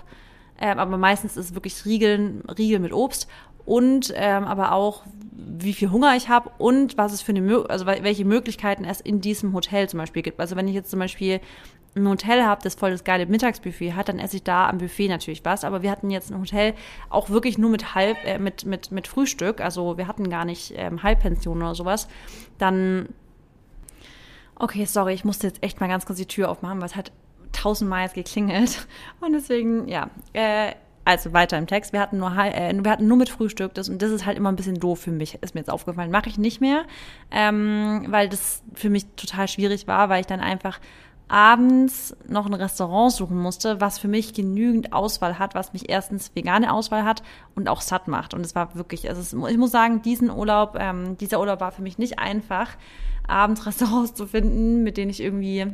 [0.60, 3.28] Ähm, aber meistens ist es wirklich Riegeln, Riegel mit Obst
[3.64, 5.02] und ähm, aber auch
[5.34, 9.20] wie viel Hunger ich habe und was es für eine also welche Möglichkeiten es in
[9.20, 10.40] diesem Hotel zum Beispiel gibt.
[10.40, 11.40] Also wenn ich jetzt zum Beispiel
[11.94, 15.08] ein Hotel habe, das voll das geile Mittagsbuffet hat, dann esse ich da am Buffet
[15.08, 15.64] natürlich was.
[15.64, 16.74] Aber wir hatten jetzt ein Hotel
[17.10, 19.60] auch wirklich nur mit halb, äh, mit, mit, mit Frühstück.
[19.60, 22.08] Also wir hatten gar nicht ähm, Halbpension oder sowas.
[22.58, 23.08] Dann,
[24.56, 27.12] okay, sorry, ich musste jetzt echt mal ganz kurz die Tür aufmachen, weil es hat
[27.52, 28.86] tausendmal jetzt geklingelt.
[29.20, 30.72] Und deswegen, ja, äh,
[31.04, 31.92] also weiter im Text.
[31.92, 34.50] Wir hatten nur, äh, wir hatten nur mit Frühstück das, und das ist halt immer
[34.50, 36.10] ein bisschen doof für mich, ist mir jetzt aufgefallen.
[36.10, 36.84] Mache ich nicht mehr,
[37.30, 40.78] ähm, weil das für mich total schwierig war, weil ich dann einfach
[41.28, 46.30] abends noch ein Restaurant suchen musste, was für mich genügend Auswahl hat, was mich erstens
[46.34, 47.22] vegane Auswahl hat
[47.54, 48.34] und auch satt macht.
[48.34, 51.72] Und es war wirklich, also es, ich muss sagen, diesen Urlaub, ähm, dieser Urlaub war
[51.72, 52.76] für mich nicht einfach,
[53.26, 55.66] abends Restaurants zu finden, mit denen ich irgendwie,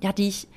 [0.00, 0.48] ja, die ich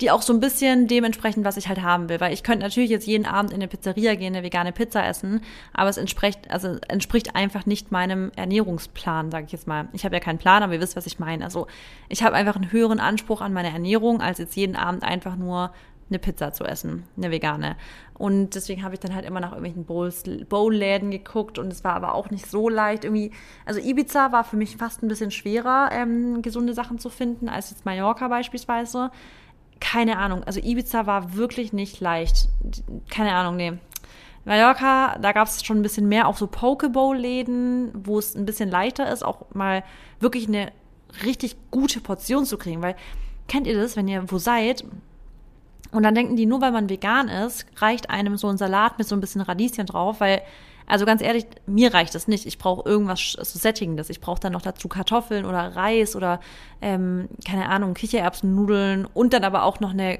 [0.00, 2.20] die auch so ein bisschen dementsprechend, was ich halt haben will.
[2.20, 5.40] Weil ich könnte natürlich jetzt jeden Abend in eine Pizzeria gehen, eine vegane Pizza essen,
[5.72, 9.88] aber es entspricht, also entspricht einfach nicht meinem Ernährungsplan, sage ich jetzt mal.
[9.92, 11.44] Ich habe ja keinen Plan, aber ihr wisst, was ich meine.
[11.44, 11.66] Also
[12.08, 15.72] ich habe einfach einen höheren Anspruch an meine Ernährung, als jetzt jeden Abend einfach nur
[16.10, 17.76] eine Pizza zu essen, eine vegane.
[18.16, 22.14] Und deswegen habe ich dann halt immer nach irgendwelchen Bowl-Läden geguckt und es war aber
[22.14, 23.32] auch nicht so leicht irgendwie.
[23.64, 27.70] Also Ibiza war für mich fast ein bisschen schwerer, ähm, gesunde Sachen zu finden, als
[27.70, 29.10] jetzt Mallorca beispielsweise
[29.80, 30.44] keine Ahnung.
[30.44, 32.48] Also Ibiza war wirklich nicht leicht.
[33.10, 33.74] Keine Ahnung, nee.
[34.44, 38.68] Mallorca, da gab es schon ein bisschen mehr auch so Pokeball-Läden, wo es ein bisschen
[38.68, 39.82] leichter ist, auch mal
[40.20, 40.70] wirklich eine
[41.24, 42.82] richtig gute Portion zu kriegen.
[42.82, 42.96] Weil,
[43.48, 44.84] kennt ihr das, wenn ihr wo seid
[45.92, 49.06] und dann denken die, nur weil man vegan ist, reicht einem so ein Salat mit
[49.06, 50.42] so ein bisschen Radieschen drauf, weil
[50.86, 52.46] also ganz ehrlich, mir reicht das nicht.
[52.46, 54.10] Ich brauche irgendwas so Sättigendes.
[54.10, 56.40] Ich brauche dann noch dazu Kartoffeln oder Reis oder,
[56.82, 60.18] ähm, keine Ahnung, Kichererbsennudeln und dann aber auch noch eine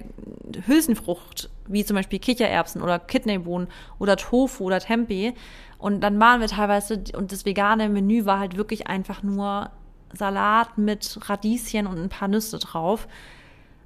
[0.67, 5.35] Hülsenfrucht, wie zum Beispiel Kichererbsen oder Kidneybohnen oder Tofu oder Tempeh.
[5.79, 9.71] Und dann waren wir teilweise, und das vegane Menü war halt wirklich einfach nur
[10.15, 13.07] Salat mit Radieschen und ein paar Nüsse drauf.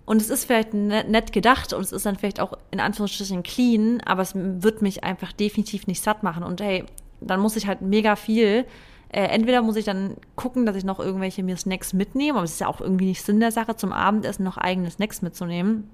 [0.09, 4.01] Und es ist vielleicht nett gedacht und es ist dann vielleicht auch in Anführungsstrichen clean,
[4.07, 6.45] aber es wird mich einfach definitiv nicht satt machen.
[6.45, 6.87] Und hey,
[7.21, 8.65] dann muss ich halt mega viel.
[9.11, 12.53] Äh, entweder muss ich dann gucken, dass ich noch irgendwelche mir Snacks mitnehme, aber es
[12.53, 15.91] ist ja auch irgendwie nicht Sinn der Sache, zum Abendessen noch eigene Snacks mitzunehmen.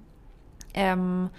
[0.73, 1.29] Ähm,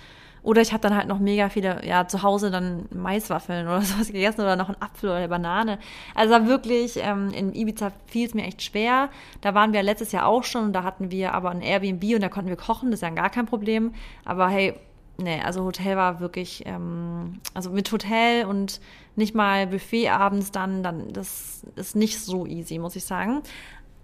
[0.47, 4.07] oder ich habe dann halt noch mega viele, ja, zu Hause dann Maiswaffeln oder sowas
[4.07, 5.81] gegessen oder noch einen Apfel oder eine Banane.
[6.15, 9.11] Also wirklich, ähm, in Ibiza fiel es mir echt schwer.
[9.41, 12.21] Da waren wir letztes Jahr auch schon und da hatten wir aber ein Airbnb und
[12.21, 13.93] da konnten wir kochen, das ist ja gar kein Problem.
[14.25, 14.75] Aber hey,
[15.19, 18.81] nee, also Hotel war wirklich, ähm, also mit Hotel und
[19.17, 23.43] nicht mal Buffet abends dann, dann, das ist nicht so easy, muss ich sagen.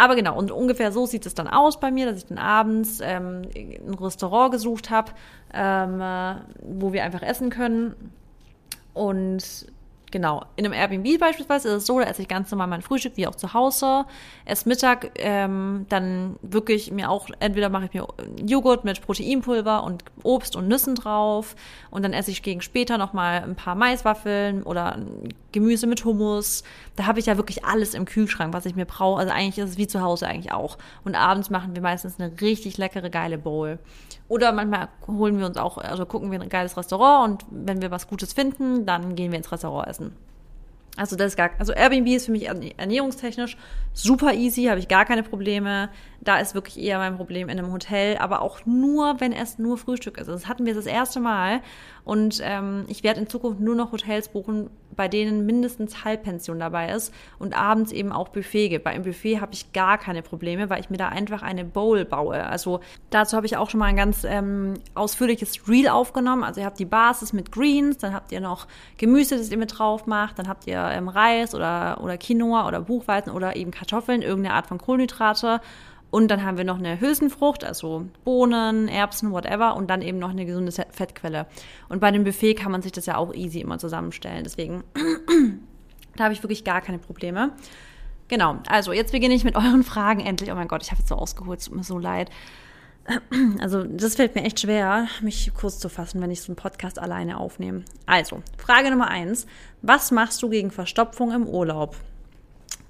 [0.03, 2.99] Aber genau, und ungefähr so sieht es dann aus bei mir, dass ich dann abends
[3.01, 5.13] ähm, ein Restaurant gesucht habe,
[5.55, 7.95] ähm, äh, wo wir einfach essen können.
[8.95, 9.67] Und
[10.11, 10.45] Genau.
[10.57, 13.27] In einem Airbnb beispielsweise ist es so, da esse ich ganz normal mein Frühstück wie
[13.27, 14.05] auch zu Hause.
[14.45, 18.07] Esse Mittag ähm, dann wirklich mir auch, entweder mache ich mir
[18.45, 21.57] Joghurt mit Proteinpulver und Obst und Nüssen drauf
[21.91, 24.99] und dann esse ich gegen später nochmal ein paar Maiswaffeln oder
[25.53, 26.65] Gemüse mit Hummus.
[26.97, 29.21] Da habe ich ja wirklich alles im Kühlschrank, was ich mir brauche.
[29.21, 30.79] Also eigentlich ist es wie zu Hause eigentlich auch.
[31.05, 33.79] Und abends machen wir meistens eine richtig leckere, geile Bowl.
[34.29, 37.91] Oder manchmal holen wir uns auch, also gucken wir ein geiles Restaurant und wenn wir
[37.91, 40.17] was Gutes finden, dann gehen wir ins Restaurant essen.
[40.97, 43.57] Also das ist gar, also Airbnb ist für mich ernährungstechnisch
[43.95, 45.89] super easy, habe ich gar keine Probleme.
[46.25, 49.77] Da ist wirklich eher mein Problem in einem Hotel, aber auch nur, wenn es nur
[49.77, 50.29] Frühstück ist.
[50.29, 51.61] Das hatten wir das erste Mal
[52.05, 56.91] und ähm, ich werde in Zukunft nur noch Hotels buchen, bei denen mindestens Halbpension dabei
[56.93, 58.85] ist und abends eben auch Buffet gibt.
[58.85, 62.05] Bei einem Buffet habe ich gar keine Probleme, weil ich mir da einfach eine Bowl
[62.05, 62.45] baue.
[62.45, 62.81] Also
[63.11, 66.45] dazu habe ich auch schon mal ein ganz ähm, ausführliches Reel aufgenommen.
[66.45, 68.67] Also ihr habt die Basis mit Greens, dann habt ihr noch
[68.99, 72.81] Gemüse, das ihr mit drauf macht, dann habt ihr ähm, Reis oder, oder Quinoa oder
[72.81, 75.61] Buchweizen oder eben Kartoffeln, irgendeine Art von Kohlenhydrate.
[76.13, 80.29] Und dann haben wir noch eine Hülsenfrucht, also Bohnen, Erbsen, whatever, und dann eben noch
[80.29, 81.47] eine gesunde Fettquelle.
[81.89, 84.45] Und bei dem Buffet kann man sich das ja auch easy immer zusammenstellen.
[84.45, 84.85] Deswegen,
[86.17, 87.53] da habe ich wirklich gar keine Probleme.
[88.29, 90.53] Genau, also jetzt beginne ich mit euren Fragen endlich.
[90.53, 92.31] Oh mein Gott, ich habe jetzt so ausgeholt, es tut mir so leid.
[93.59, 97.01] Also, das fällt mir echt schwer, mich kurz zu fassen, wenn ich so einen Podcast
[97.01, 97.85] alleine aufnehme.
[98.07, 99.47] Also, Frage Nummer eins.
[99.81, 101.97] Was machst du gegen Verstopfung im Urlaub?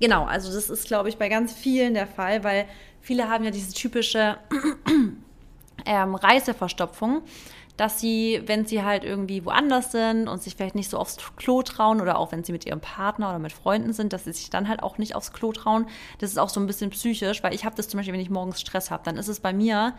[0.00, 2.66] Genau, also das ist, glaube ich, bei ganz vielen der Fall, weil
[3.02, 4.38] viele haben ja diese typische
[5.86, 7.22] ähm, Reiseverstopfung,
[7.76, 11.62] dass sie, wenn sie halt irgendwie woanders sind und sich vielleicht nicht so aufs Klo
[11.62, 14.50] trauen oder auch wenn sie mit ihrem Partner oder mit Freunden sind, dass sie sich
[14.50, 15.86] dann halt auch nicht aufs Klo trauen.
[16.18, 18.30] Das ist auch so ein bisschen psychisch, weil ich habe das zum Beispiel, wenn ich
[18.30, 19.94] morgens Stress habe, dann ist es bei mir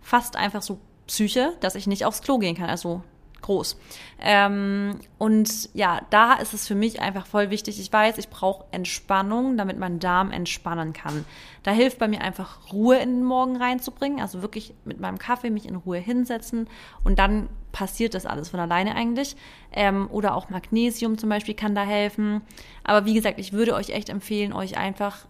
[0.00, 2.68] fast einfach so Psyche, dass ich nicht aufs Klo gehen kann.
[2.68, 3.02] Also
[3.42, 3.78] groß.
[4.20, 7.80] Ähm, und ja, da ist es für mich einfach voll wichtig.
[7.80, 11.24] Ich weiß, ich brauche Entspannung, damit mein Darm entspannen kann.
[11.62, 15.50] Da hilft bei mir einfach Ruhe in den Morgen reinzubringen, also wirklich mit meinem Kaffee
[15.50, 16.68] mich in Ruhe hinsetzen
[17.04, 19.36] und dann passiert das alles von alleine eigentlich.
[19.72, 22.42] Ähm, oder auch Magnesium zum Beispiel kann da helfen.
[22.84, 25.26] Aber wie gesagt, ich würde euch echt empfehlen, euch einfach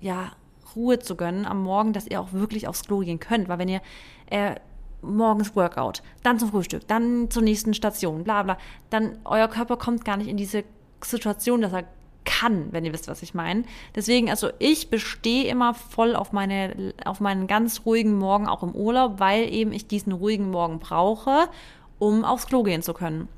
[0.00, 0.32] ja
[0.76, 3.68] Ruhe zu gönnen am Morgen, dass ihr auch wirklich aufs Klo gehen könnt, weil wenn
[3.68, 3.80] ihr
[4.30, 4.56] äh,
[5.02, 8.58] morgens Workout, dann zum Frühstück, dann zur nächsten Station, bla bla.
[8.90, 10.64] Dann euer Körper kommt gar nicht in diese
[11.02, 11.84] Situation, dass er
[12.26, 13.64] kann, wenn ihr wisst, was ich meine.
[13.94, 18.74] Deswegen, also ich bestehe immer voll auf meine, auf meinen ganz ruhigen Morgen auch im
[18.74, 21.48] Urlaub, weil eben ich diesen ruhigen Morgen brauche,
[21.98, 23.28] um aufs Klo gehen zu können.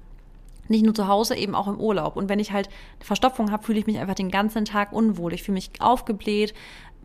[0.68, 2.16] Nicht nur zu Hause, eben auch im Urlaub.
[2.16, 2.68] Und wenn ich halt
[3.01, 5.33] Verstopfung habe, fühle ich mich einfach den ganzen Tag unwohl.
[5.33, 6.53] Ich fühle mich aufgebläht.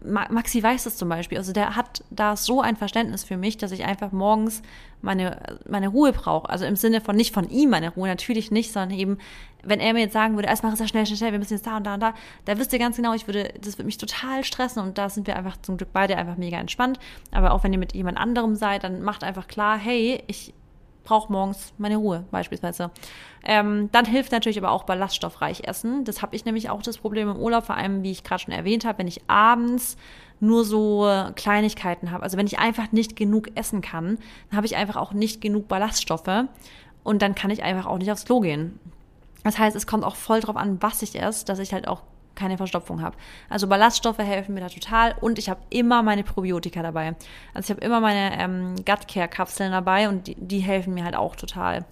[0.04, 1.38] Maxi weiß das zum Beispiel.
[1.38, 4.62] Also der hat da so ein Verständnis für mich, dass ich einfach morgens
[5.02, 6.50] meine, meine Ruhe brauche.
[6.50, 9.18] Also im Sinne von nicht von ihm meine Ruhe, natürlich nicht, sondern eben,
[9.64, 11.68] wenn er mir jetzt sagen würde, erstmal ist er schnell, schnell, schnell, wir müssen jetzt
[11.68, 12.14] da und da und da,
[12.46, 15.28] da wisst ihr ganz genau, ich würde, das würde mich total stressen und da sind
[15.28, 17.00] wir einfach zum Glück beide einfach mega entspannt.
[17.32, 20.54] Aber auch wenn ihr mit jemand anderem seid, dann macht einfach klar, hey, ich
[21.04, 22.92] brauche morgens meine Ruhe beispielsweise.
[23.44, 26.06] Ähm, dann hilft natürlich aber auch ballaststoffreich Essen.
[26.06, 28.54] Das habe ich nämlich auch das Problem im Urlaub, vor allem wie ich gerade schon
[28.54, 29.98] erwähnt habe, wenn ich abends
[30.40, 32.24] nur so Kleinigkeiten habe.
[32.24, 34.18] Also wenn ich einfach nicht genug essen kann,
[34.50, 36.46] dann habe ich einfach auch nicht genug Ballaststoffe
[37.04, 38.80] und dann kann ich einfach auch nicht aufs Klo gehen.
[39.44, 42.02] Das heißt, es kommt auch voll drauf an, was ich esse, dass ich halt auch
[42.36, 43.16] keine Verstopfung habe.
[43.50, 47.16] Also Ballaststoffe helfen mir da total und ich habe immer meine Probiotika dabei.
[47.54, 51.04] Also ich habe immer meine ähm, Gut Care Kapseln dabei und die, die helfen mir
[51.04, 51.86] halt auch total.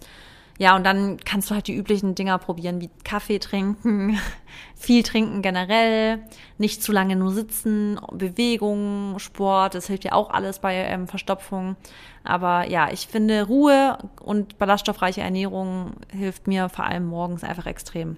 [0.61, 4.19] Ja, und dann kannst du halt die üblichen Dinger probieren, wie Kaffee trinken,
[4.75, 6.19] viel trinken generell,
[6.59, 11.77] nicht zu lange nur sitzen, Bewegung, Sport, das hilft ja auch alles bei ähm, Verstopfung.
[12.23, 18.17] Aber ja, ich finde Ruhe und ballaststoffreiche Ernährung hilft mir vor allem morgens einfach extrem.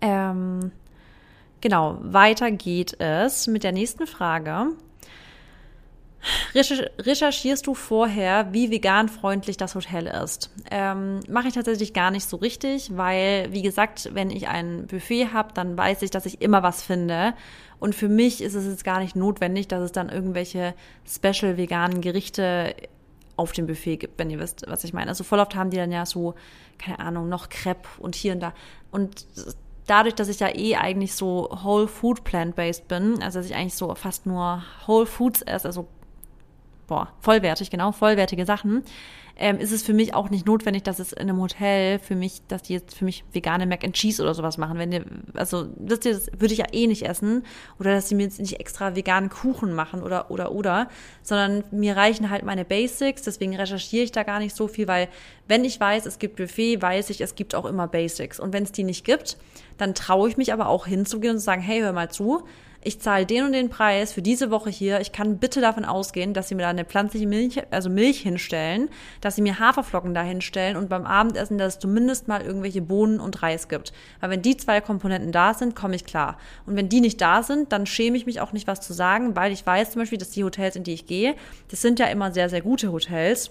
[0.00, 0.72] Ähm,
[1.64, 4.66] Genau, weiter geht es mit der nächsten Frage.
[6.54, 10.50] Recherchierst du vorher, wie veganfreundlich das Hotel ist?
[10.70, 15.28] Ähm, Mache ich tatsächlich gar nicht so richtig, weil, wie gesagt, wenn ich ein Buffet
[15.32, 17.32] habe, dann weiß ich, dass ich immer was finde.
[17.80, 20.74] Und für mich ist es jetzt gar nicht notwendig, dass es dann irgendwelche
[21.08, 22.74] special veganen Gerichte
[23.36, 25.08] auf dem Buffet gibt, wenn ihr wisst, was ich meine.
[25.08, 26.34] Also voll oft haben die dann ja so,
[26.76, 28.52] keine Ahnung, noch Crepe und hier und da.
[28.90, 29.26] Und
[29.86, 33.74] dadurch, dass ich ja eh eigentlich so Whole Food Plant-Based bin, also dass ich eigentlich
[33.74, 35.86] so fast nur Whole Foods esse, also
[36.86, 38.84] boah, vollwertig, genau, vollwertige Sachen,
[39.36, 42.42] ähm, ist es für mich auch nicht notwendig, dass es in einem Hotel für mich,
[42.46, 44.78] dass die jetzt für mich vegane Mac and Cheese oder sowas machen.
[44.78, 47.42] Wenn ihr, also wisst das würde ich ja eh nicht essen.
[47.80, 50.88] Oder dass sie mir jetzt nicht extra veganen Kuchen machen oder oder oder,
[51.22, 55.08] sondern mir reichen halt meine Basics, deswegen recherchiere ich da gar nicht so viel, weil
[55.48, 58.38] wenn ich weiß, es gibt Buffet, weiß ich, es gibt auch immer Basics.
[58.38, 59.36] Und wenn es die nicht gibt,
[59.78, 62.44] dann traue ich mich aber auch hinzugehen und zu sagen, hey, hör mal zu,
[62.84, 65.00] ich zahle den und den Preis für diese Woche hier.
[65.00, 68.90] Ich kann bitte davon ausgehen, dass sie mir da eine pflanzliche Milch, also Milch hinstellen,
[69.20, 73.20] dass sie mir Haferflocken da hinstellen und beim Abendessen, dass es zumindest mal irgendwelche Bohnen
[73.20, 73.92] und Reis gibt.
[74.20, 76.38] Weil wenn die zwei Komponenten da sind, komme ich klar.
[76.66, 79.34] Und wenn die nicht da sind, dann schäme ich mich auch nicht, was zu sagen,
[79.34, 81.34] weil ich weiß zum Beispiel, dass die Hotels, in die ich gehe,
[81.70, 83.50] das sind ja immer sehr, sehr gute Hotels.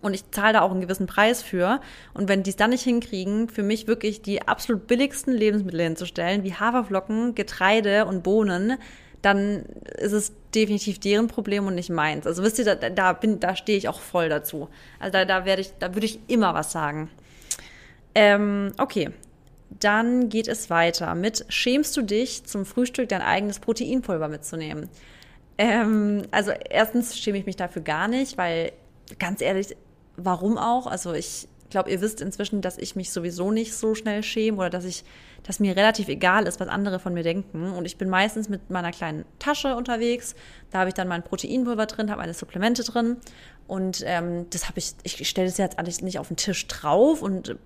[0.00, 1.80] Und ich zahle da auch einen gewissen Preis für.
[2.14, 6.44] Und wenn die es dann nicht hinkriegen, für mich wirklich die absolut billigsten Lebensmittel hinzustellen,
[6.44, 8.78] wie Haferflocken, Getreide und Bohnen,
[9.22, 9.64] dann
[9.96, 12.26] ist es definitiv deren Problem und nicht meins.
[12.26, 14.68] Also wisst ihr, da, da bin, da stehe ich auch voll dazu.
[15.00, 17.10] Also da, da werde ich, da würde ich immer was sagen.
[18.14, 19.10] Ähm, okay.
[19.80, 24.88] Dann geht es weiter mit Schämst du dich, zum Frühstück dein eigenes Proteinpulver mitzunehmen?
[25.58, 28.72] Ähm, also erstens schäme ich mich dafür gar nicht, weil
[29.18, 29.76] ganz ehrlich,
[30.18, 30.86] warum auch.
[30.86, 34.70] Also ich glaube, ihr wisst inzwischen, dass ich mich sowieso nicht so schnell schäme oder
[34.70, 35.04] dass ich,
[35.42, 37.72] dass mir relativ egal ist, was andere von mir denken.
[37.72, 40.34] Und ich bin meistens mit meiner kleinen Tasche unterwegs.
[40.70, 43.16] Da habe ich dann mein Proteinpulver drin, habe meine Supplemente drin.
[43.66, 47.22] Und ähm, das habe ich, ich stelle das jetzt alles nicht auf den Tisch drauf
[47.22, 47.56] und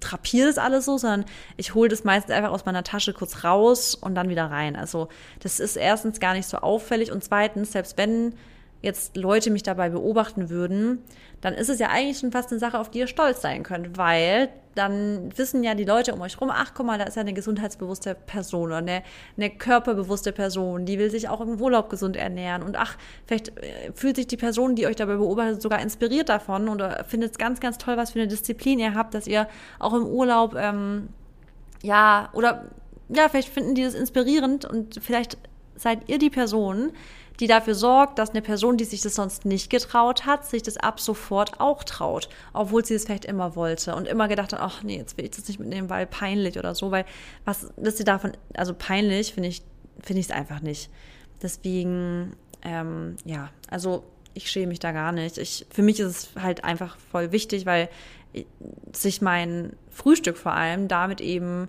[0.00, 1.24] trapiere das alles so, sondern
[1.56, 4.76] ich hole das meistens einfach aus meiner Tasche kurz raus und dann wieder rein.
[4.76, 5.08] Also
[5.40, 8.34] das ist erstens gar nicht so auffällig und zweitens, selbst wenn
[8.80, 11.02] jetzt Leute mich dabei beobachten würden,
[11.40, 13.96] dann ist es ja eigentlich schon fast eine Sache, auf die ihr stolz sein könnt,
[13.96, 17.22] weil dann wissen ja die Leute um euch rum, ach guck mal, da ist ja
[17.22, 19.02] eine gesundheitsbewusste Person oder eine,
[19.36, 23.92] eine körperbewusste Person, die will sich auch im Urlaub gesund ernähren und ach, vielleicht äh,
[23.94, 27.58] fühlt sich die Person, die euch dabei beobachtet, sogar inspiriert davon oder findet es ganz,
[27.58, 29.48] ganz toll, was für eine Disziplin ihr habt, dass ihr
[29.80, 31.08] auch im Urlaub, ähm,
[31.82, 32.66] ja, oder
[33.08, 35.38] ja, vielleicht finden die das inspirierend und vielleicht
[35.74, 36.92] seid ihr die Person,
[37.40, 40.76] die dafür sorgt, dass eine Person, die sich das sonst nicht getraut hat, sich das
[40.76, 44.82] ab sofort auch traut, obwohl sie es vielleicht immer wollte und immer gedacht hat, ach
[44.82, 47.04] nee, jetzt will ich das nicht mitnehmen, weil peinlich oder so, weil
[47.44, 49.62] was wisst ihr davon, also peinlich finde ich
[50.02, 50.90] finde ich es einfach nicht.
[51.42, 55.38] Deswegen ähm, ja, also ich schäme mich da gar nicht.
[55.38, 57.88] Ich, für mich ist es halt einfach voll wichtig, weil
[58.92, 61.68] sich mein Frühstück vor allem damit eben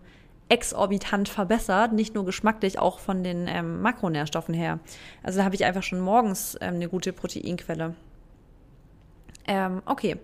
[0.49, 4.79] exorbitant verbessert, nicht nur geschmacklich, auch von den ähm, Makronährstoffen her.
[5.23, 7.95] Also da habe ich einfach schon morgens ähm, eine gute Proteinquelle.
[9.47, 10.17] Ähm, okay.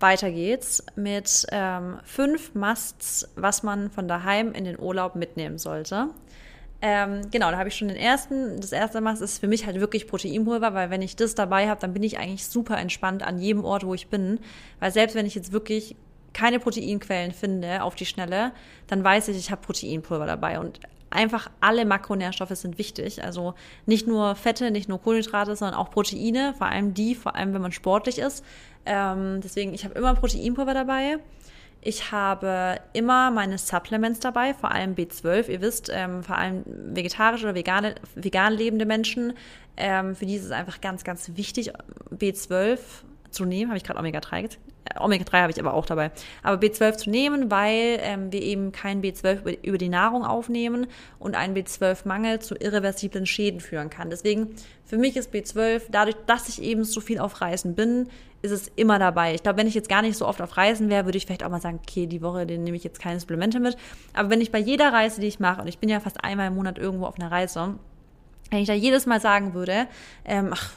[0.00, 6.08] weiter geht's mit ähm, fünf Musts, was man von daheim in den Urlaub mitnehmen sollte.
[6.80, 8.60] Ähm, genau, da habe ich schon den ersten.
[8.60, 11.80] Das erste Mast ist für mich halt wirklich Proteinpulver, weil wenn ich das dabei habe,
[11.80, 14.38] dann bin ich eigentlich super entspannt an jedem Ort, wo ich bin.
[14.78, 15.96] Weil selbst wenn ich jetzt wirklich
[16.32, 18.52] keine Proteinquellen finde auf die Schnelle,
[18.86, 20.60] dann weiß ich, ich habe Proteinpulver dabei.
[20.60, 23.22] Und einfach alle Makronährstoffe sind wichtig.
[23.22, 23.54] Also
[23.86, 27.62] nicht nur Fette, nicht nur Kohlenhydrate, sondern auch Proteine, vor allem die, vor allem wenn
[27.62, 28.44] man sportlich ist.
[28.86, 31.18] Ähm, deswegen, ich habe immer Proteinpulver dabei.
[31.80, 35.48] Ich habe immer meine Supplements dabei, vor allem B12.
[35.48, 39.34] Ihr wisst, ähm, vor allem vegetarische oder vegane, vegan lebende Menschen,
[39.76, 41.72] ähm, für die ist es einfach ganz, ganz wichtig,
[42.10, 42.80] B12
[43.30, 43.70] zu nehmen.
[43.70, 44.58] Habe ich gerade Omega-3 gesagt?
[44.98, 46.10] Omega-3 habe ich aber auch dabei.
[46.42, 50.86] Aber B12 zu nehmen, weil ähm, wir eben kein B12 über, die Nahrung aufnehmen
[51.18, 54.10] und ein B12-Mangel zu irreversiblen Schäden führen kann.
[54.10, 58.08] Deswegen, für mich ist B12, dadurch, dass ich eben so viel auf Reisen bin,
[58.40, 59.34] ist es immer dabei.
[59.34, 61.44] Ich glaube, wenn ich jetzt gar nicht so oft auf Reisen wäre, würde ich vielleicht
[61.44, 63.76] auch mal sagen, okay, die Woche, den nehme ich jetzt keine Supplemente mit.
[64.14, 66.48] Aber wenn ich bei jeder Reise, die ich mache, und ich bin ja fast einmal
[66.48, 67.74] im Monat irgendwo auf einer Reise,
[68.50, 69.86] wenn ich da jedes Mal sagen würde,
[70.24, 70.70] ähm, ach,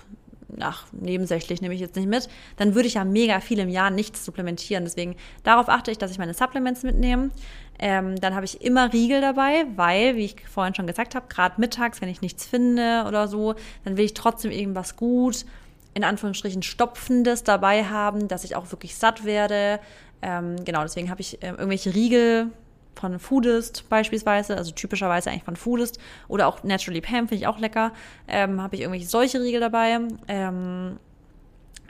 [0.59, 3.89] ach, nebensächlich nehme ich jetzt nicht mit, dann würde ich ja mega viel im Jahr
[3.89, 4.83] nichts supplementieren.
[4.83, 7.31] Deswegen darauf achte ich, dass ich meine Supplements mitnehme.
[7.79, 11.59] Ähm, dann habe ich immer Riegel dabei, weil, wie ich vorhin schon gesagt habe, gerade
[11.59, 15.45] mittags, wenn ich nichts finde oder so, dann will ich trotzdem irgendwas gut,
[15.93, 19.79] in Anführungsstrichen Stopfendes dabei haben, dass ich auch wirklich satt werde.
[20.21, 22.51] Ähm, genau, deswegen habe ich äh, irgendwelche Riegel
[22.95, 27.59] von Foodist beispielsweise, also typischerweise eigentlich von Foodist oder auch Naturally Pam finde ich auch
[27.59, 27.93] lecker.
[28.27, 29.99] Ähm, habe ich irgendwelche solche Riegel dabei.
[30.27, 30.99] Ähm,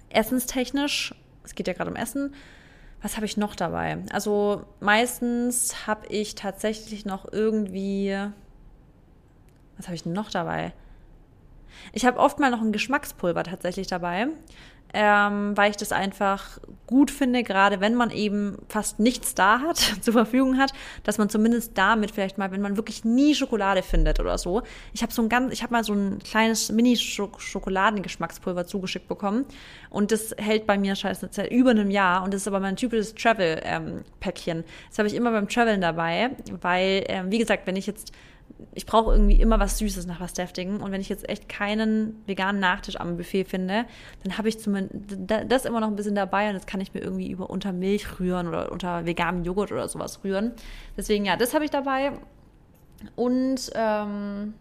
[0.09, 2.33] essenstechnisch, es geht ja gerade um Essen.
[3.01, 3.97] Was habe ich noch dabei?
[4.11, 8.15] Also meistens habe ich tatsächlich noch irgendwie.
[9.77, 10.73] Was habe ich noch dabei?
[11.93, 14.27] Ich habe oft mal noch ein Geschmackspulver tatsächlich dabei
[14.93, 19.77] ähm, weil ich das einfach gut finde, gerade wenn man eben fast nichts da hat,
[20.01, 20.73] zur Verfügung hat,
[21.04, 24.63] dass man zumindest damit vielleicht mal, wenn man wirklich nie Schokolade findet oder so.
[24.93, 29.45] Ich habe so ein ganz, ich habe mal so ein kleines Mini-Schokoladengeschmackspulver zugeschickt bekommen
[29.89, 32.75] und das hält bei mir scheiße seit über einem Jahr und das ist aber mein
[32.75, 34.58] typisches Travel-Päckchen.
[34.58, 38.12] Ähm, das habe ich immer beim Traveln dabei, weil, ähm, wie gesagt, wenn ich jetzt
[38.74, 40.82] ich brauche irgendwie immer was Süßes nach was Deftigen.
[40.82, 43.86] Und wenn ich jetzt echt keinen veganen Nachtisch am Buffet finde,
[44.24, 47.02] dann habe ich zumindest das immer noch ein bisschen dabei und das kann ich mir
[47.02, 50.54] irgendwie über unter Milch rühren oder unter veganem Joghurt oder sowas rühren.
[50.97, 52.13] Deswegen, ja, das habe ich dabei.
[53.15, 54.54] Und ähm,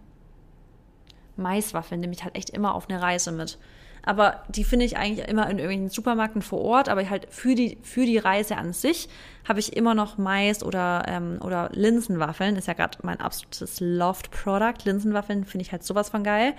[1.37, 3.59] Maiswaffeln nehme ich halt echt immer auf eine Reise mit.
[4.05, 6.89] Aber die finde ich eigentlich immer in irgendwelchen Supermärkten vor Ort.
[6.89, 9.09] Aber halt für die, für die Reise an sich
[9.49, 12.57] habe ich immer noch Mais oder, ähm, oder Linsenwaffeln.
[12.57, 14.85] Ist ja gerade mein absolutes Loved Product.
[14.85, 16.55] Linsenwaffeln finde ich halt sowas von geil.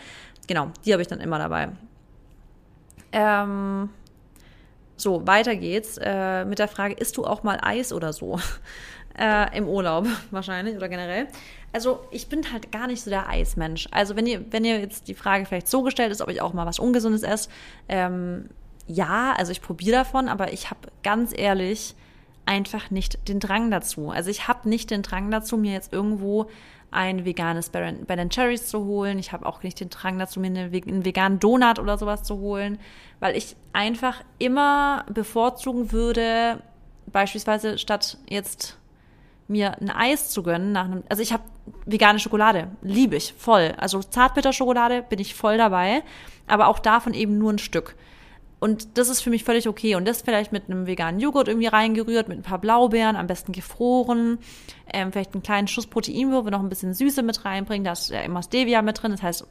[0.47, 1.69] Genau, die habe ich dann immer dabei.
[3.11, 3.89] Ähm,
[4.95, 8.39] so, weiter geht's äh, mit der Frage, isst du auch mal Eis oder so?
[9.17, 11.27] Äh, Im Urlaub wahrscheinlich oder generell.
[11.73, 13.87] Also ich bin halt gar nicht so der Eismensch.
[13.91, 16.53] Also wenn ihr, wenn ihr jetzt die Frage vielleicht so gestellt ist, ob ich auch
[16.53, 17.49] mal was Ungesundes esse,
[17.87, 18.49] ähm,
[18.87, 21.95] ja, also ich probiere davon, aber ich habe ganz ehrlich
[22.45, 24.09] einfach nicht den Drang dazu.
[24.09, 26.47] Also ich habe nicht den Drang dazu, mir jetzt irgendwo
[26.89, 29.17] ein veganes Ben Cherries zu holen.
[29.17, 32.79] Ich habe auch nicht den Drang dazu, mir einen veganen Donut oder sowas zu holen,
[33.21, 36.61] weil ich einfach immer bevorzugen würde,
[37.07, 38.77] beispielsweise statt jetzt
[39.51, 41.43] mir ein Eis zu gönnen nach einem, also ich habe
[41.85, 43.73] vegane Schokolade, liebe ich voll.
[43.77, 46.03] Also Zartbitterschokolade bin ich voll dabei,
[46.47, 47.95] aber auch davon eben nur ein Stück.
[48.59, 49.95] Und das ist für mich völlig okay.
[49.95, 53.53] Und das vielleicht mit einem veganen Joghurt irgendwie reingerührt, mit ein paar Blaubeeren, am besten
[53.53, 54.37] gefroren.
[54.93, 57.83] Ähm, vielleicht einen kleinen Schuss Proteinwürfe, noch ein bisschen Süße mit reinbringen.
[57.83, 59.11] Da ist ja immer Stevia mit drin.
[59.11, 59.47] Das heißt,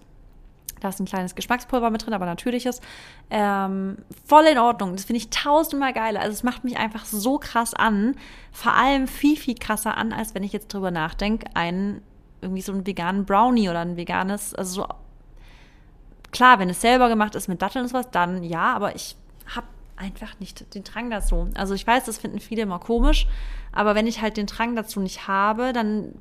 [0.81, 2.81] da ist ein kleines Geschmackspulver mit drin, aber natürliches.
[3.31, 4.93] Ähm, voll in Ordnung.
[4.93, 6.21] Das finde ich tausendmal geiler.
[6.21, 8.17] Also es macht mich einfach so krass an.
[8.51, 12.03] Vor allem viel, viel krasser an, als wenn ich jetzt drüber nachdenke, einen
[12.41, 14.89] irgendwie so einen veganen Brownie oder ein veganes, also so
[16.31, 19.17] klar, wenn es selber gemacht ist mit Datteln und sowas, dann ja, aber ich
[19.55, 19.67] habe
[19.97, 21.49] einfach nicht den Drang dazu.
[21.55, 23.27] Also ich weiß, das finden viele immer komisch,
[23.73, 26.15] aber wenn ich halt den Drang dazu nicht habe, dann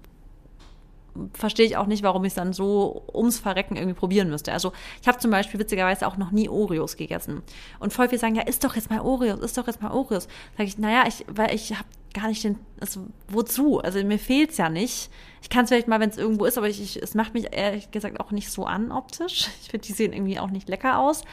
[1.33, 4.51] verstehe ich auch nicht, warum ich es dann so ums Verrecken irgendwie probieren müsste.
[4.53, 7.41] Also ich habe zum Beispiel witzigerweise auch noch nie Oreos gegessen.
[7.79, 10.27] Und voll viele sagen, ja, isst doch jetzt mal Oreos, isst doch jetzt mal Oreos.
[10.57, 13.79] Sag ich, naja, ich, weil ich habe gar nicht den, also wozu?
[13.79, 15.09] Also mir fehlt's ja nicht.
[15.41, 17.47] Ich kann es vielleicht mal, wenn es irgendwo ist, aber ich, ich, es macht mich
[17.51, 19.49] ehrlich gesagt auch nicht so an optisch.
[19.61, 21.23] Ich finde, die sehen irgendwie auch nicht lecker aus.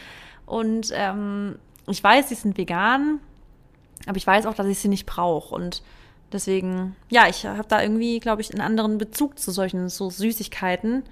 [0.44, 3.20] Und ähm, ich weiß, sie sind vegan,
[4.06, 5.54] aber ich weiß auch, dass ich sie nicht brauche.
[5.54, 5.82] Und
[6.36, 11.02] Deswegen, ja, ich habe da irgendwie, glaube ich, einen anderen Bezug zu solchen so Süßigkeiten.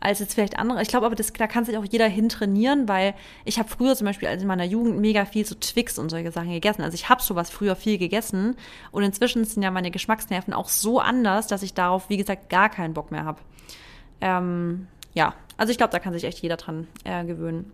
[0.00, 0.82] als jetzt vielleicht andere.
[0.82, 3.14] Ich glaube aber, das, da kann sich auch jeder hintrainieren, weil
[3.44, 6.32] ich habe früher zum Beispiel also in meiner Jugend mega viel so Twix und solche
[6.32, 6.82] Sachen gegessen.
[6.82, 8.56] Also ich habe sowas früher viel gegessen
[8.90, 12.68] und inzwischen sind ja meine Geschmacksnerven auch so anders, dass ich darauf, wie gesagt, gar
[12.68, 13.40] keinen Bock mehr habe.
[14.20, 17.70] Ähm, ja, also ich glaube, da kann sich echt jeder dran äh, gewöhnen.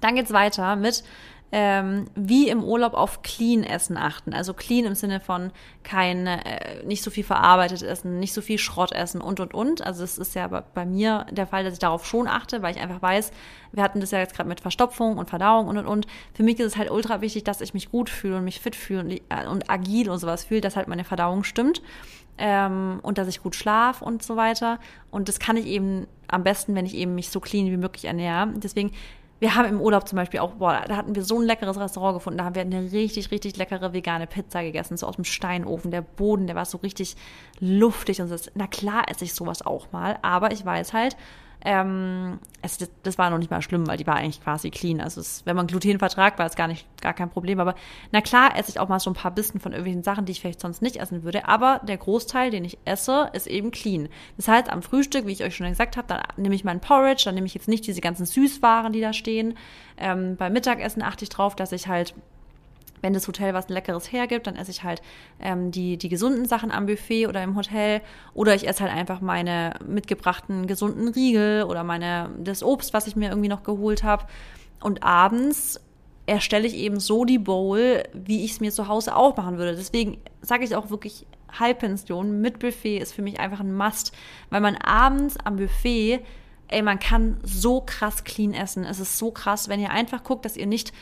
[0.00, 1.02] Dann geht's weiter mit
[1.50, 4.34] ähm, wie im Urlaub auf Clean Essen achten.
[4.34, 5.50] Also clean im Sinne von
[5.82, 9.86] kein, äh, nicht so viel verarbeitetes Essen, nicht so viel Schrott essen und und und.
[9.86, 12.82] Also es ist ja bei, mir der Fall, dass ich darauf schon achte, weil ich
[12.82, 13.32] einfach weiß,
[13.72, 16.06] wir hatten das ja jetzt gerade mit Verstopfung und Verdauung und und und.
[16.34, 18.76] Für mich ist es halt ultra wichtig, dass ich mich gut fühle und mich fit
[18.76, 21.82] fühle und, äh, und agil und sowas fühle, dass halt meine Verdauung stimmt.
[22.40, 24.78] Ähm, und dass ich gut schlafe und so weiter.
[25.10, 28.04] Und das kann ich eben am besten, wenn ich eben mich so clean wie möglich
[28.04, 28.52] ernähre.
[28.54, 28.92] Deswegen
[29.40, 32.16] wir haben im Urlaub zum Beispiel auch, boah, da hatten wir so ein leckeres Restaurant
[32.16, 32.38] gefunden.
[32.38, 35.90] Da haben wir eine richtig, richtig leckere vegane Pizza gegessen, so aus dem Steinofen.
[35.90, 37.16] Der Boden, der war so richtig
[37.60, 38.36] luftig und so.
[38.54, 41.16] Na klar esse ich sowas auch mal, aber ich weiß halt,
[41.68, 45.02] ähm, es, das, war noch nicht mal schlimm, weil die war eigentlich quasi clean.
[45.02, 47.60] Also es, wenn man Gluten vertragt, war es gar nicht gar kein Problem.
[47.60, 47.74] Aber
[48.10, 50.40] na klar esse ich auch mal so ein paar Bissen von irgendwelchen Sachen, die ich
[50.40, 51.46] vielleicht sonst nicht essen würde.
[51.46, 54.08] Aber der Großteil, den ich esse, ist eben clean.
[54.38, 57.24] Das heißt, am Frühstück, wie ich euch schon gesagt habe, dann nehme ich meinen Porridge,
[57.26, 59.52] dann nehme ich jetzt nicht diese ganzen Süßwaren, die da stehen.
[59.98, 62.14] Ähm, beim Mittagessen achte ich drauf, dass ich halt
[63.00, 65.02] wenn das Hotel was Leckeres hergibt, dann esse ich halt
[65.40, 68.00] ähm, die, die gesunden Sachen am Buffet oder im Hotel.
[68.34, 73.16] Oder ich esse halt einfach meine mitgebrachten gesunden Riegel oder meine, das Obst, was ich
[73.16, 74.26] mir irgendwie noch geholt habe.
[74.80, 75.80] Und abends
[76.26, 79.76] erstelle ich eben so die Bowl, wie ich es mir zu Hause auch machen würde.
[79.76, 81.26] Deswegen sage ich auch wirklich,
[81.58, 84.12] Halbpension mit Buffet ist für mich einfach ein Must,
[84.50, 86.20] weil man abends am Buffet
[86.68, 88.84] ey, man kann so krass clean essen.
[88.84, 90.92] Es ist so krass, wenn ihr einfach guckt, dass ihr nicht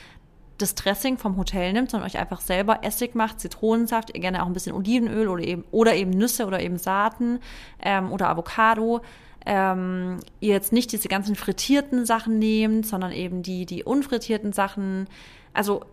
[0.58, 4.52] das Dressing vom Hotel nimmt, sondern euch einfach selber Essig macht, Zitronensaft, gerne auch ein
[4.52, 7.40] bisschen Olivenöl oder eben, oder eben Nüsse oder eben Saaten
[7.82, 9.02] ähm, oder Avocado.
[9.44, 15.08] Ähm, ihr jetzt nicht diese ganzen frittierten Sachen nehmt, sondern eben die, die unfrittierten Sachen.
[15.52, 15.84] Also,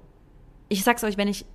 [0.70, 1.46] ich sag's euch, wenn ich,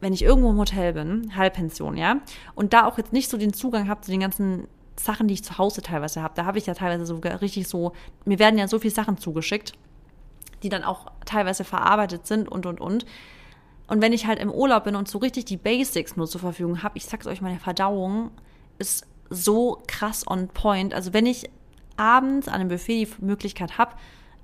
[0.00, 2.20] wenn ich irgendwo im Hotel bin, Halbpension, ja,
[2.54, 5.44] und da auch jetzt nicht so den Zugang habt zu den ganzen Sachen, die ich
[5.44, 7.92] zu Hause teilweise habe, da habe ich ja teilweise sogar richtig so,
[8.24, 9.74] mir werden ja so viele Sachen zugeschickt
[10.62, 13.06] die dann auch teilweise verarbeitet sind und, und, und.
[13.88, 16.82] Und wenn ich halt im Urlaub bin und so richtig die Basics nur zur Verfügung
[16.82, 18.30] habe, ich sag's euch, meine Verdauung
[18.78, 20.94] ist so krass on point.
[20.94, 21.50] Also wenn ich
[21.96, 23.92] abends an einem Buffet die Möglichkeit habe,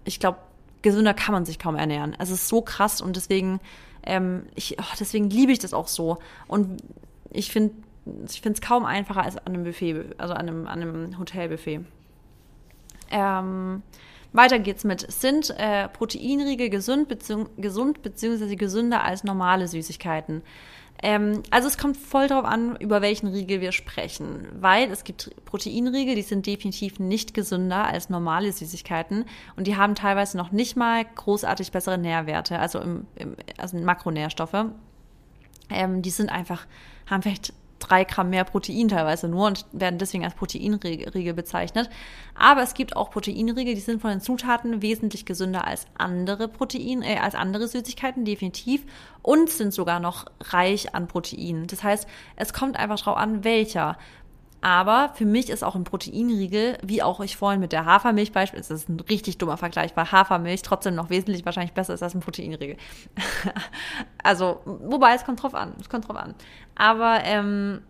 [0.04, 0.38] ich glaube,
[0.82, 2.14] gesünder kann man sich kaum ernähren.
[2.18, 3.60] Also es ist so krass und deswegen,
[4.04, 6.18] ähm, ich, oh, deswegen liebe ich das auch so.
[6.46, 6.82] Und
[7.30, 7.74] ich finde
[8.28, 11.80] ich finde es kaum einfacher als an einem Buffet, also an einem, an einem Hotelbuffet.
[13.10, 13.82] Ähm,
[14.32, 18.56] weiter geht's mit, sind äh, Proteinriegel gesund, bezieh gesund bzw.
[18.56, 20.42] gesünder als normale Süßigkeiten?
[21.00, 25.30] Ähm, also es kommt voll drauf an, über welchen Riegel wir sprechen, weil es gibt
[25.44, 29.24] Proteinriegel, die sind definitiv nicht gesünder als normale Süßigkeiten
[29.56, 34.66] und die haben teilweise noch nicht mal großartig bessere Nährwerte, also im, im also Makronährstoffe.
[35.70, 36.66] Ähm, die sind einfach,
[37.06, 41.88] haben vielleicht drei Gramm mehr Protein teilweise nur und werden deswegen als Proteinriegel bezeichnet.
[42.34, 47.02] Aber es gibt auch Proteinriegel, die sind von den Zutaten wesentlich gesünder als andere Protein,
[47.02, 48.84] äh, als andere Süßigkeiten, definitiv,
[49.22, 51.66] und sind sogar noch reich an Protein.
[51.66, 53.96] Das heißt, es kommt einfach drauf an, welcher.
[54.60, 58.74] Aber für mich ist auch ein Proteinriegel, wie auch ich vorhin mit der Hafermilch beispielsweise,
[58.74, 62.14] das ist ein richtig dummer Vergleich, weil Hafermilch trotzdem noch wesentlich wahrscheinlich besser ist als
[62.14, 62.76] ein Proteinriegel.
[64.22, 66.34] also, wobei es kommt drauf an, es kommt drauf an.
[66.74, 67.82] Aber ähm,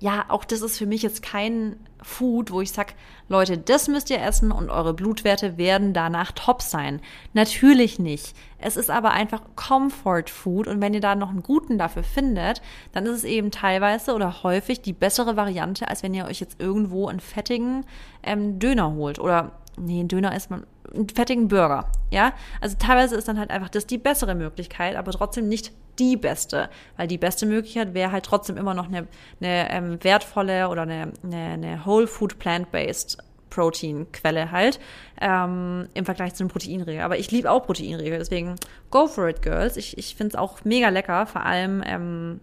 [0.00, 2.94] ja, auch das ist für mich jetzt kein Food, wo ich sage,
[3.28, 7.00] Leute, das müsst ihr essen und eure Blutwerte werden danach top sein.
[7.32, 8.34] Natürlich nicht.
[8.58, 12.62] Es ist aber einfach Comfort Food und wenn ihr da noch einen guten dafür findet,
[12.92, 16.60] dann ist es eben teilweise oder häufig die bessere Variante, als wenn ihr euch jetzt
[16.60, 17.84] irgendwo einen fettigen
[18.22, 22.32] ähm, Döner holt oder nee, ein Döner ist man einen fettigen Burger, ja?
[22.60, 26.68] Also teilweise ist dann halt einfach das die bessere Möglichkeit, aber trotzdem nicht die beste,
[26.96, 29.06] weil die beste Möglichkeit wäre halt trotzdem immer noch eine,
[29.40, 33.18] eine ähm, wertvolle oder eine, eine, eine Whole Food Plant-Based
[33.50, 34.80] Proteinquelle halt
[35.20, 37.02] ähm, im Vergleich zu einem Proteinriegel.
[37.02, 38.56] Aber ich liebe auch Proteinriegel, deswegen
[38.90, 39.76] go for it, Girls.
[39.76, 42.40] Ich, ich finde es auch mega lecker, vor allem ähm,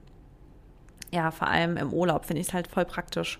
[1.12, 3.40] ja, vor allem im Urlaub finde ich es halt voll praktisch.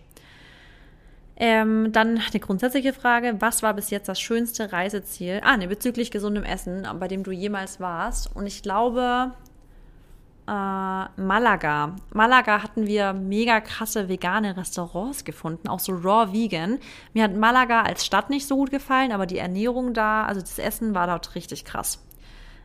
[1.36, 5.42] Ähm, dann eine grundsätzliche Frage: Was war bis jetzt das schönste Reiseziel?
[5.44, 8.36] Ah, ne, bezüglich gesundem Essen, bei dem du jemals warst.
[8.36, 9.32] Und ich glaube,
[10.50, 11.96] äh, Malaga.
[12.12, 16.80] Malaga hatten wir mega krasse vegane Restaurants gefunden, auch so raw vegan.
[17.14, 20.58] Mir hat Malaga als Stadt nicht so gut gefallen, aber die Ernährung da, also das
[20.58, 22.04] Essen war dort richtig krass.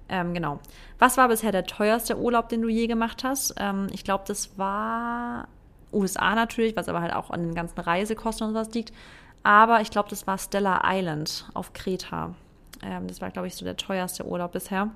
[0.08, 0.60] Ähm, genau.
[0.98, 3.54] Was war bisher der teuerste Urlaub, den du je gemacht hast?
[3.58, 5.48] Ähm, ich glaube, das war
[5.92, 8.94] USA natürlich, was aber halt auch an den ganzen Reisekosten und sowas liegt.
[9.42, 12.34] Aber ich glaube, das war Stella Island auf Kreta.
[12.82, 14.90] Ähm, das war, glaube ich, so der teuerste Urlaub bisher.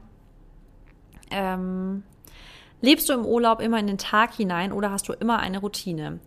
[1.30, 2.02] Ähm,
[2.80, 6.20] lebst du im Urlaub immer in den Tag hinein oder hast du immer eine Routine?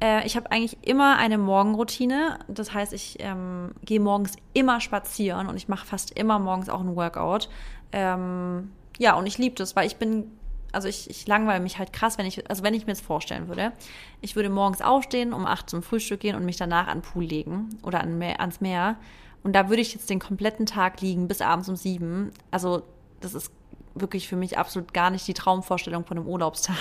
[0.00, 2.38] Äh, ich habe eigentlich immer eine Morgenroutine.
[2.48, 6.80] Das heißt, ich ähm, gehe morgens immer spazieren und ich mache fast immer morgens auch
[6.80, 7.48] ein Workout.
[7.92, 10.30] Ähm, ja, und ich liebe das, weil ich bin,
[10.72, 13.48] also ich, ich langweile mich halt krass, wenn ich, also wenn ich mir das vorstellen
[13.48, 13.72] würde.
[14.20, 17.24] Ich würde morgens aufstehen, um acht zum Frühstück gehen und mich danach an den Pool
[17.24, 18.96] legen oder an ans Meer.
[19.42, 22.32] Und da würde ich jetzt den kompletten Tag liegen bis abends um sieben.
[22.50, 22.82] Also
[23.20, 23.52] das ist
[24.00, 26.76] wirklich für mich absolut gar nicht die Traumvorstellung von einem Urlaubstag.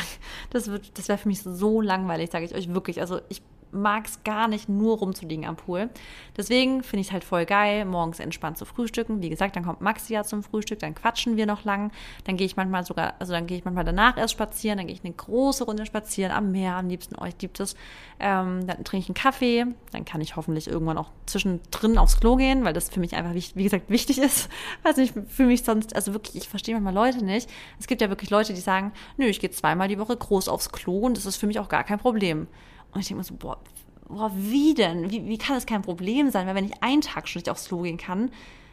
[0.49, 3.01] Das, das wäre für mich so langweilig, sage ich euch wirklich.
[3.01, 3.41] Also ich
[3.77, 5.89] mag es gar nicht, nur rumzuliegen am Pool.
[6.35, 9.21] Deswegen finde ich es halt voll geil, morgens entspannt zu frühstücken.
[9.21, 11.91] Wie gesagt, dann kommt Maxi ja zum Frühstück, dann quatschen wir noch lang.
[12.25, 14.95] Dann gehe ich manchmal sogar, also dann gehe ich manchmal danach erst spazieren, dann gehe
[14.95, 17.75] ich eine große Runde spazieren am Meer, am liebsten euch gibt es.
[18.19, 22.35] Ähm, dann trinke ich einen Kaffee, dann kann ich hoffentlich irgendwann auch zwischendrin aufs Klo
[22.35, 24.49] gehen, weil das für mich einfach, wie gesagt, wichtig ist.
[24.83, 27.49] Also ich fühle mich sonst, also wirklich, ich verstehe manchmal Leute nicht.
[27.79, 30.71] Es gibt ja wirklich Leute, die sagen, nö, ich gehe zweimal die Woche groß aufs
[30.71, 32.47] Klo und das ist für mich auch gar kein Problem.
[32.91, 33.59] Und ich denke mir so, boah,
[34.07, 35.09] boah, wie denn?
[35.11, 36.47] Wie, wie kann das kein Problem sein?
[36.47, 38.31] Weil wenn ich einen Tag schon nicht aufs Klo gehen kann,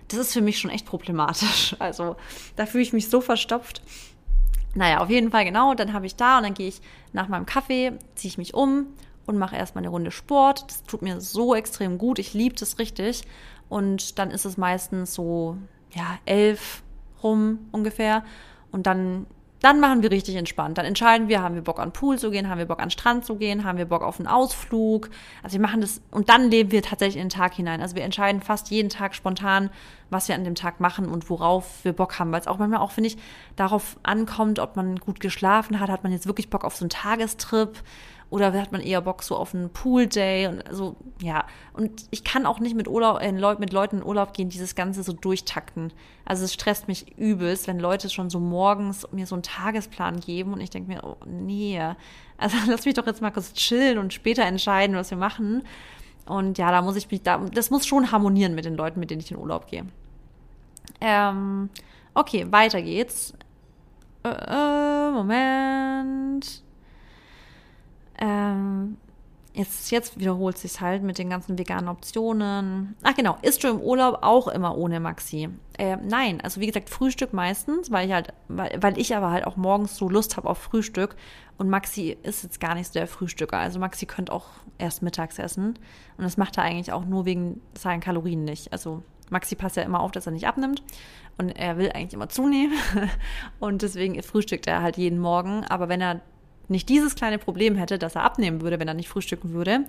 [0.09, 1.77] das ist für mich schon echt problematisch.
[1.81, 2.17] Also
[2.57, 3.83] da fühle ich mich so verstopft.
[4.75, 5.75] Naja, auf jeden Fall genau.
[5.75, 6.81] Dann habe ich da und dann gehe ich
[7.13, 8.87] nach meinem Kaffee, ziehe ich mich um
[9.27, 10.65] und mache erstmal eine Runde Sport.
[10.69, 12.19] Das tut mir so extrem gut.
[12.19, 13.23] Ich liebe das richtig.
[13.69, 15.57] Und dann ist es meistens so,
[15.93, 16.83] ja, elf
[17.23, 18.25] rum ungefähr.
[18.71, 19.27] Und dann
[19.61, 20.77] dann machen wir richtig entspannt.
[20.77, 23.25] Dann entscheiden wir, haben wir Bock an Pool zu gehen, haben wir Bock an Strand
[23.25, 25.09] zu gehen, haben wir Bock auf einen Ausflug.
[25.43, 27.81] Also wir machen das und dann leben wir tatsächlich in den Tag hinein.
[27.81, 29.71] Also wir entscheiden fast jeden Tag spontan,
[30.11, 32.31] was wir an dem Tag machen und worauf wir Bock haben.
[32.31, 33.17] Weil es auch manchmal auch, finde ich,
[33.57, 36.91] darauf ankommt, ob man gut geschlafen hat, hat man jetzt wirklich Bock auf so einen
[36.91, 37.83] Tagestrip
[38.35, 41.45] oder hat man eher Bock so auf einen Pool-Day und so, ja.
[41.73, 45.05] Und ich kann auch nicht mit, Urlaub, äh, mit Leuten in Urlaub gehen, dieses Ganze
[45.05, 45.93] so durchtakten.
[46.25, 50.53] Also es stresst mich übelst, wenn Leute schon so morgens mir so einen Tagesplan geben
[50.53, 51.81] und ich denke mir, oh nee,
[52.37, 55.63] also lass mich doch jetzt mal kurz chillen und später entscheiden, was wir machen.
[56.27, 59.11] Und ja, da muss ich mich, da, das muss schon harmonieren mit den Leuten, mit
[59.11, 59.87] denen ich in Urlaub gehe.
[61.01, 61.71] Ähm,
[62.15, 63.33] okay, weiter geht's.
[64.25, 66.64] Äh, äh, Moment.
[68.19, 68.97] Ähm,
[69.55, 72.97] jetzt, jetzt wiederholt sich halt mit den ganzen veganen Optionen.
[73.03, 75.49] Ach genau, isst du im Urlaub auch immer ohne Maxi?
[75.79, 79.47] Äh, nein, also wie gesagt, Frühstück meistens, weil ich halt, weil, weil ich aber halt
[79.47, 81.17] auch morgens so Lust habe auf Frühstück
[81.57, 83.59] und Maxi ist jetzt gar nicht so der Frühstücker.
[83.59, 84.47] Also Maxi könnte auch
[84.79, 85.79] erst mittags essen
[86.19, 88.73] und das macht er eigentlich auch nur wegen seinen Kalorien nicht.
[88.73, 90.83] Also Maxi passt ja immer auf, dass er nicht abnimmt
[91.39, 92.77] und er will eigentlich immer zunehmen
[93.61, 95.65] und deswegen frühstückt er halt jeden Morgen.
[95.65, 96.21] Aber wenn er
[96.69, 99.85] nicht dieses kleine Problem hätte, dass er abnehmen würde, wenn er nicht frühstücken würde,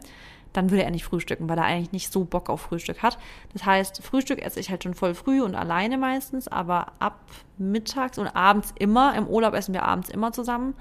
[0.54, 3.18] dann würde er nicht frühstücken, weil er eigentlich nicht so Bock auf Frühstück hat.
[3.54, 7.20] Das heißt, Frühstück esse ich halt schon voll früh und alleine meistens, aber ab
[7.58, 10.76] mittags und abends immer, im Urlaub essen wir abends immer zusammen,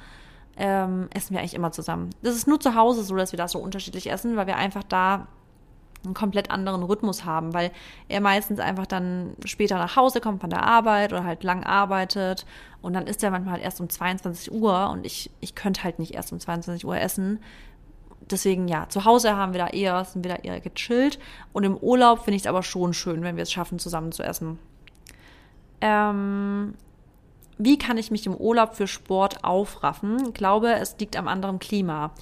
[0.57, 2.11] ähm, essen wir eigentlich immer zusammen.
[2.22, 4.84] Das ist nur zu Hause so, dass wir da so unterschiedlich essen, weil wir einfach
[4.84, 5.26] da
[6.05, 7.71] einen komplett anderen Rhythmus haben, weil
[8.09, 12.47] er meistens einfach dann später nach Hause kommt von der Arbeit oder halt lang arbeitet
[12.83, 16.15] und dann ist er manchmal erst um 22 Uhr und ich, ich könnte halt nicht
[16.15, 17.41] erst um 22 Uhr essen.
[18.31, 21.19] Deswegen ja, zu Hause haben wir da eher, sind wir da eher gechillt
[21.53, 24.23] und im Urlaub finde ich es aber schon schön, wenn wir es schaffen, zusammen zu
[24.23, 24.59] essen.
[25.81, 26.75] Ähm,
[27.59, 30.29] wie kann ich mich im Urlaub für Sport aufraffen?
[30.29, 32.13] Ich glaube, es liegt am anderen Klima.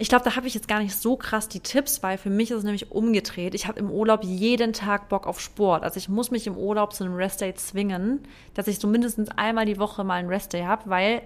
[0.00, 2.50] Ich glaube, da habe ich jetzt gar nicht so krass die Tipps, weil für mich
[2.50, 3.54] ist es nämlich umgedreht.
[3.54, 5.82] Ich habe im Urlaub jeden Tag Bock auf Sport.
[5.82, 8.20] Also ich muss mich im Urlaub zu einem Restday zwingen,
[8.54, 11.20] dass ich so mindestens einmal die Woche mal einen Restday habe, weil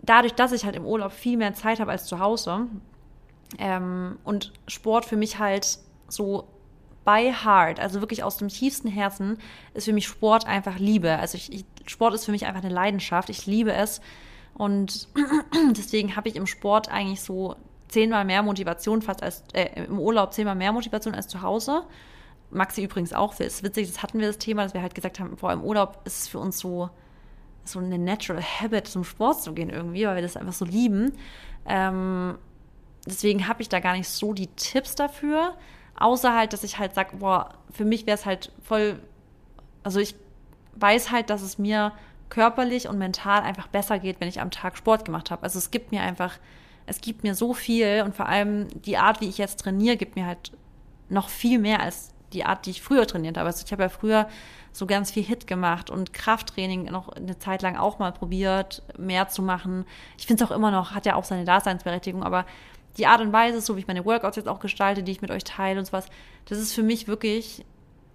[0.00, 2.68] dadurch, dass ich halt im Urlaub viel mehr Zeit habe als zu Hause
[3.58, 5.78] ähm, und Sport für mich halt
[6.08, 6.48] so
[7.04, 9.36] by heart, also wirklich aus dem tiefsten Herzen,
[9.74, 11.18] ist für mich Sport einfach Liebe.
[11.18, 13.28] Also ich, ich, Sport ist für mich einfach eine Leidenschaft.
[13.28, 14.00] Ich liebe es.
[14.54, 15.08] Und
[15.76, 17.56] deswegen habe ich im Sport eigentlich so
[17.90, 21.82] zehnmal mehr Motivation fast als äh, im Urlaub zehnmal mehr Motivation als zu Hause.
[22.50, 23.32] Maxi übrigens auch.
[23.34, 25.60] Es ist witzig, das hatten wir das Thema, dass wir halt gesagt haben, vor allem
[25.60, 26.90] im Urlaub ist es für uns so
[27.64, 31.12] so eine natural habit, zum Sport zu gehen irgendwie, weil wir das einfach so lieben.
[31.66, 32.38] Ähm,
[33.06, 35.54] deswegen habe ich da gar nicht so die Tipps dafür,
[35.96, 39.00] außer halt, dass ich halt sage, boah, für mich wäre es halt voll,
[39.82, 40.14] also ich
[40.76, 41.92] weiß halt, dass es mir
[42.28, 45.42] körperlich und mental einfach besser geht, wenn ich am Tag Sport gemacht habe.
[45.42, 46.38] Also es gibt mir einfach
[46.90, 50.16] es gibt mir so viel und vor allem die Art, wie ich jetzt trainiere, gibt
[50.16, 50.50] mir halt
[51.08, 53.46] noch viel mehr als die Art, die ich früher trainiert habe.
[53.46, 54.28] Also ich habe ja früher
[54.72, 59.28] so ganz viel Hit gemacht und Krafttraining noch eine Zeit lang auch mal probiert, mehr
[59.28, 59.84] zu machen.
[60.18, 62.44] Ich finde es auch immer noch, hat ja auch seine Daseinsberechtigung, aber
[62.96, 65.30] die Art und Weise, so wie ich meine Workouts jetzt auch gestalte, die ich mit
[65.30, 66.06] euch teile und sowas,
[66.46, 67.64] das ist für mich wirklich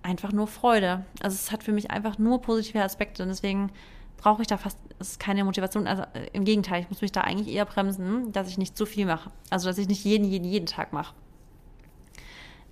[0.03, 1.05] einfach nur Freude.
[1.21, 3.71] Also es hat für mich einfach nur positive Aspekte und deswegen
[4.17, 5.87] brauche ich da fast ist keine Motivation.
[5.87, 8.85] Also äh, im Gegenteil, ich muss mich da eigentlich eher bremsen, dass ich nicht zu
[8.85, 9.31] viel mache.
[9.49, 11.13] Also dass ich nicht jeden, jeden, jeden Tag mache.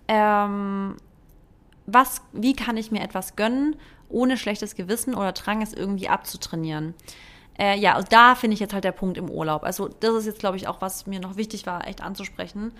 [0.08, 0.96] Ähm,
[1.86, 3.76] was, wie kann ich mir etwas gönnen,
[4.10, 6.94] ohne schlechtes Gewissen oder Drang, es irgendwie abzutrainieren?
[7.58, 9.64] Äh, ja, und da finde ich jetzt halt der Punkt im Urlaub.
[9.64, 12.72] Also das ist jetzt, glaube ich, auch, was mir noch wichtig war, echt anzusprechen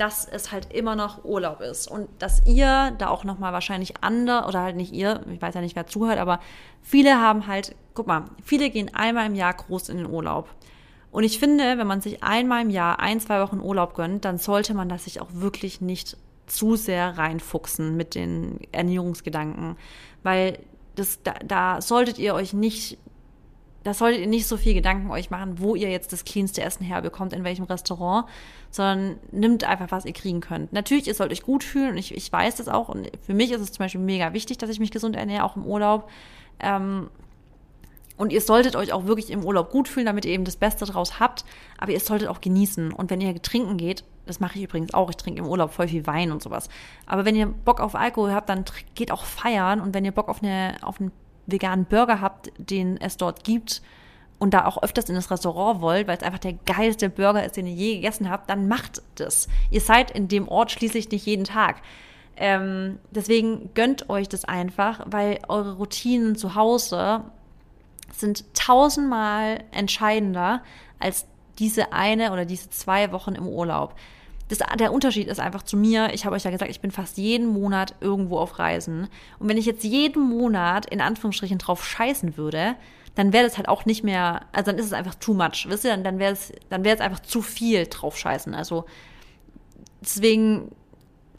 [0.00, 4.46] dass es halt immer noch Urlaub ist und dass ihr da auch nochmal wahrscheinlich andere
[4.48, 6.40] oder halt nicht ihr, ich weiß ja nicht, wer zuhört, aber
[6.80, 10.48] viele haben halt, guck mal, viele gehen einmal im Jahr groß in den Urlaub.
[11.10, 14.38] Und ich finde, wenn man sich einmal im Jahr ein, zwei Wochen Urlaub gönnt, dann
[14.38, 19.76] sollte man das sich auch wirklich nicht zu sehr reinfuchsen mit den Ernährungsgedanken,
[20.22, 20.60] weil
[20.94, 22.96] das, da, da solltet ihr euch nicht
[23.82, 26.84] da solltet ihr nicht so viel Gedanken euch machen, wo ihr jetzt das cleanste Essen
[26.84, 28.26] herbekommt, in welchem Restaurant,
[28.70, 30.72] sondern nimmt einfach, was ihr kriegen könnt.
[30.72, 33.50] Natürlich, ihr sollt euch gut fühlen und ich, ich weiß das auch und für mich
[33.50, 36.10] ist es zum Beispiel mega wichtig, dass ich mich gesund ernähre, auch im Urlaub.
[36.58, 37.08] Ähm,
[38.18, 40.84] und ihr solltet euch auch wirklich im Urlaub gut fühlen, damit ihr eben das Beste
[40.84, 41.46] draus habt,
[41.78, 42.92] aber ihr solltet auch genießen.
[42.92, 45.88] Und wenn ihr trinken geht, das mache ich übrigens auch, ich trinke im Urlaub voll
[45.88, 46.68] viel Wein und sowas.
[47.06, 50.28] Aber wenn ihr Bock auf Alkohol habt, dann geht auch feiern und wenn ihr Bock
[50.28, 51.12] auf eine, auf einen
[51.46, 53.82] veganen Burger habt, den es dort gibt
[54.38, 57.56] und da auch öfters in das Restaurant wollt, weil es einfach der geilste Burger ist,
[57.56, 59.48] den ihr je gegessen habt, dann macht das.
[59.70, 61.82] Ihr seid in dem Ort schließlich nicht jeden Tag.
[62.36, 67.22] Ähm, deswegen gönnt euch das einfach, weil eure Routinen zu Hause
[68.12, 70.62] sind tausendmal entscheidender
[70.98, 71.26] als
[71.58, 73.94] diese eine oder diese zwei Wochen im Urlaub
[74.50, 77.16] das, der Unterschied ist einfach zu mir, ich habe euch ja gesagt, ich bin fast
[77.18, 79.08] jeden Monat irgendwo auf Reisen.
[79.38, 82.74] Und wenn ich jetzt jeden Monat in Anführungsstrichen drauf scheißen würde,
[83.14, 85.84] dann wäre das halt auch nicht mehr, also dann ist es einfach too much, wisst
[85.84, 88.54] ihr, dann, dann wäre es, dann wäre es einfach zu viel drauf scheißen.
[88.54, 88.86] Also
[90.00, 90.72] deswegen,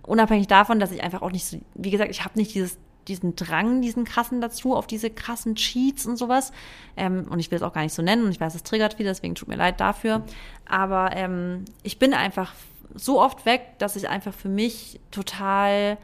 [0.03, 3.35] unabhängig davon, dass ich einfach auch nicht so, wie gesagt, ich habe nicht dieses diesen
[3.35, 6.51] Drang, diesen krassen dazu, auf diese krassen Cheats und sowas.
[6.95, 8.99] Ähm, und ich will es auch gar nicht so nennen und ich weiß, es triggert
[8.99, 10.23] wieder, deswegen tut mir leid dafür.
[10.67, 12.53] Aber ähm, ich bin einfach
[12.95, 15.97] so oft weg, dass ich einfach für mich total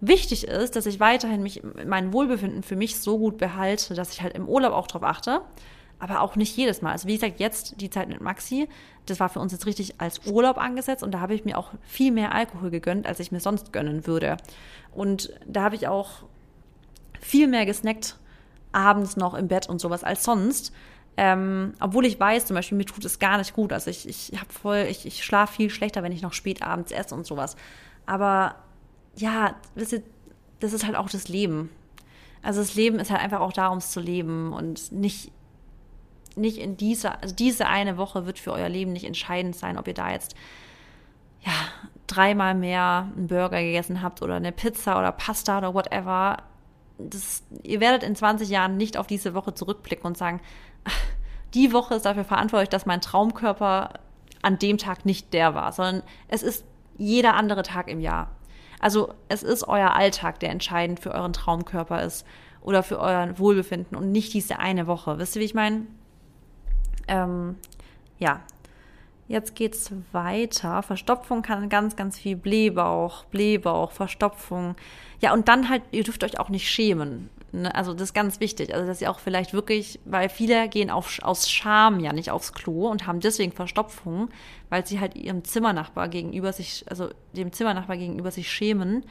[0.00, 4.22] wichtig ist, dass ich weiterhin mich, mein Wohlbefinden für mich so gut behalte, dass ich
[4.22, 5.40] halt im Urlaub auch drauf achte,
[5.98, 6.92] aber auch nicht jedes Mal.
[6.92, 8.68] Also wie gesagt, jetzt die Zeit mit Maxi,
[9.06, 11.70] das war für uns jetzt richtig als Urlaub angesetzt und da habe ich mir auch
[11.82, 14.36] viel mehr Alkohol gegönnt, als ich mir sonst gönnen würde.
[14.92, 16.24] Und da habe ich auch
[17.20, 18.16] viel mehr gesnackt
[18.72, 20.72] abends noch im Bett und sowas als sonst,
[21.16, 23.72] ähm, obwohl ich weiß, zum Beispiel, mir tut es gar nicht gut.
[23.72, 26.92] Also ich, ich habe voll, ich, ich schlafe viel schlechter, wenn ich noch spät abends
[26.92, 27.56] esse und sowas.
[28.06, 28.56] Aber
[29.16, 30.02] ja, wisst ihr,
[30.60, 31.70] das ist halt auch das Leben.
[32.42, 35.30] Also das Leben ist halt einfach auch da, um es zu leben und nicht,
[36.36, 39.88] nicht in dieser, also diese eine Woche wird für euer Leben nicht entscheidend sein, ob
[39.88, 40.34] ihr da jetzt
[41.40, 41.52] ja
[42.06, 46.38] dreimal mehr einen Burger gegessen habt oder eine Pizza oder Pasta oder whatever.
[46.98, 50.40] Das, ihr werdet in 20 Jahren nicht auf diese Woche zurückblicken und sagen,
[51.54, 53.90] die Woche ist dafür verantwortlich, dass mein Traumkörper
[54.42, 56.64] an dem Tag nicht der war, sondern es ist
[56.96, 58.30] jeder andere Tag im Jahr.
[58.80, 62.26] Also es ist euer Alltag, der entscheidend für euren Traumkörper ist
[62.60, 65.18] oder für euer Wohlbefinden und nicht diese eine Woche.
[65.18, 65.86] Wisst ihr, wie ich meine?
[67.08, 67.56] Ähm,
[68.18, 68.40] ja,
[69.26, 70.82] Jetzt geht's weiter.
[70.82, 74.76] Verstopfung kann ganz, ganz viel Blähbauch, Blähbauch, Verstopfung.
[75.20, 77.30] Ja, und dann halt, ihr dürft euch auch nicht schämen.
[77.62, 77.74] Ne?
[77.74, 78.74] Also das ist ganz wichtig.
[78.74, 82.52] Also dass ihr auch vielleicht wirklich, weil viele gehen auf, aus Scham ja nicht aufs
[82.52, 84.28] Klo und haben deswegen Verstopfung,
[84.68, 89.04] weil sie halt ihrem Zimmernachbar gegenüber sich, also dem Zimmernachbar gegenüber sich schämen.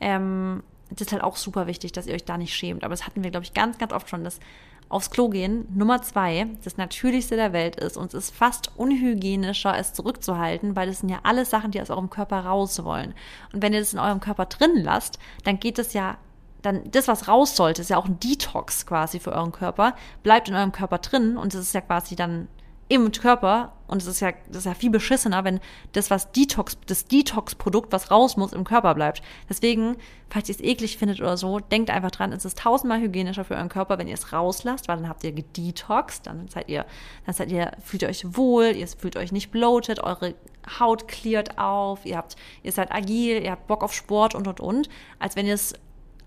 [0.00, 2.84] Ähm, das ist halt auch super wichtig, dass ihr euch da nicht schämt.
[2.84, 4.40] Aber das hatten wir, glaube ich, ganz, ganz oft schon, dass
[4.88, 9.78] aufs Klo gehen, Nummer zwei, das Natürlichste der Welt ist und es ist fast unhygienischer,
[9.78, 13.14] es zurückzuhalten, weil das sind ja alles Sachen, die aus eurem Körper raus wollen.
[13.52, 16.18] Und wenn ihr das in eurem Körper drin lasst, dann geht es ja
[16.62, 20.48] dann das, was raus sollte, ist ja auch ein Detox quasi für euren Körper, bleibt
[20.48, 22.48] in eurem Körper drin und es ist ja quasi dann
[22.90, 25.60] im Körper und es ist ja, das ist ja viel beschissener, wenn
[25.92, 29.22] das, was Detox, das Detox-Produkt, was raus muss, im Körper bleibt.
[29.48, 29.96] Deswegen,
[30.28, 33.54] falls ihr es eklig findet oder so, denkt einfach dran, es ist tausendmal hygienischer für
[33.54, 36.84] euren Körper, wenn ihr es rauslasst, weil dann habt ihr gedetoxt, dann seid ihr,
[37.26, 40.34] dann seid ihr, fühlt ihr euch wohl, ihr fühlt euch nicht bloated, eure
[40.80, 42.34] Haut cleart auf, ihr habt,
[42.64, 44.88] ihr seid agil, ihr habt Bock auf Sport und und und,
[45.20, 45.74] als wenn ihr es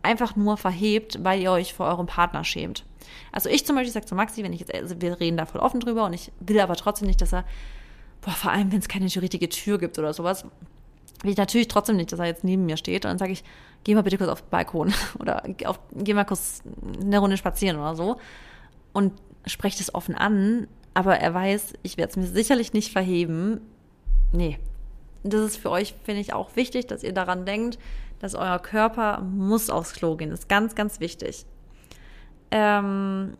[0.03, 2.85] einfach nur verhebt, weil ihr euch vor eurem Partner schämt.
[3.31, 5.61] Also ich zum Beispiel sage zu Maxi, wenn ich jetzt, also wir reden da voll
[5.61, 7.45] offen drüber und ich will aber trotzdem nicht, dass er,
[8.21, 10.45] boah, vor allem wenn es keine richtige Tür gibt oder sowas,
[11.23, 13.43] will ich natürlich trotzdem nicht, dass er jetzt neben mir steht und dann sage ich,
[13.83, 16.61] geh mal bitte kurz auf den Balkon oder auf, geh mal kurz
[17.01, 18.17] eine Runde spazieren oder so
[18.91, 19.13] und
[19.45, 23.61] spreche das offen an, aber er weiß, ich werde es mir sicherlich nicht verheben.
[24.31, 24.59] Nee,
[25.23, 27.79] das ist für euch, finde ich, auch wichtig, dass ihr daran denkt,
[28.23, 30.29] dass euer Körper muss aufs Klo gehen.
[30.29, 31.45] Das ist ganz, ganz wichtig.
[32.51, 33.35] Ähm,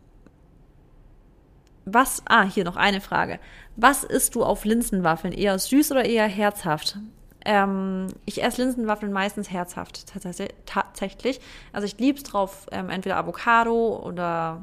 [1.86, 3.40] was, ah, hier noch eine Frage.
[3.76, 5.32] Was isst du auf Linsenwaffeln?
[5.32, 6.98] Eher süß oder eher herzhaft?
[7.46, 10.04] Ähm, ich esse Linsenwaffeln meistens herzhaft,
[10.66, 11.40] tatsächlich.
[11.72, 14.60] Also ich liebe es drauf, ähm, entweder Avocado oder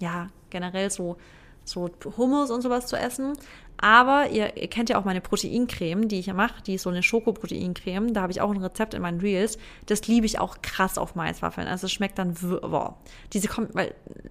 [0.00, 1.16] ja, generell so,
[1.64, 3.38] so Hummus und sowas zu essen.
[3.84, 8.14] Aber ihr, kennt ja auch meine Proteincreme, die ich mache, die ist so eine Schokoproteincreme.
[8.14, 9.58] Da habe ich auch ein Rezept in meinen Reels.
[9.86, 11.66] Das liebe ich auch krass auf Maiswaffeln.
[11.66, 12.96] Also es schmeckt dann, boah,
[13.32, 13.72] diese kommt,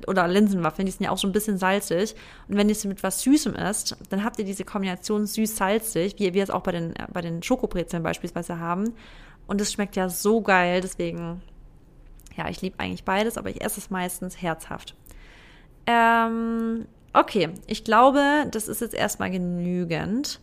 [0.08, 2.16] oder Linsenwaffeln, die sind ja auch so ein bisschen salzig.
[2.48, 6.34] Und wenn ihr sie mit was Süßem isst, dann habt ihr diese Kombination süß-salzig, wie
[6.34, 8.94] wir es auch bei den, bei den Schokobrezeln beispielsweise haben.
[9.48, 11.42] Und es schmeckt ja so geil, deswegen,
[12.38, 14.96] ja, ich liebe eigentlich beides, aber ich esse es meistens herzhaft.
[15.88, 20.40] Ähm, Okay, ich glaube, das ist jetzt erstmal genügend,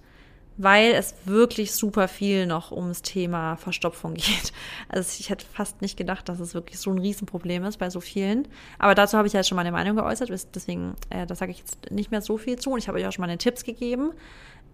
[0.58, 4.52] weil es wirklich super viel noch ums Thema Verstopfung geht.
[4.88, 8.00] Also ich hätte fast nicht gedacht, dass es wirklich so ein Riesenproblem ist bei so
[8.00, 8.48] vielen.
[8.78, 11.90] Aber dazu habe ich ja schon meine Meinung geäußert, deswegen, äh, da sage ich jetzt
[11.90, 14.10] nicht mehr so viel zu und ich habe euch auch schon meine Tipps gegeben.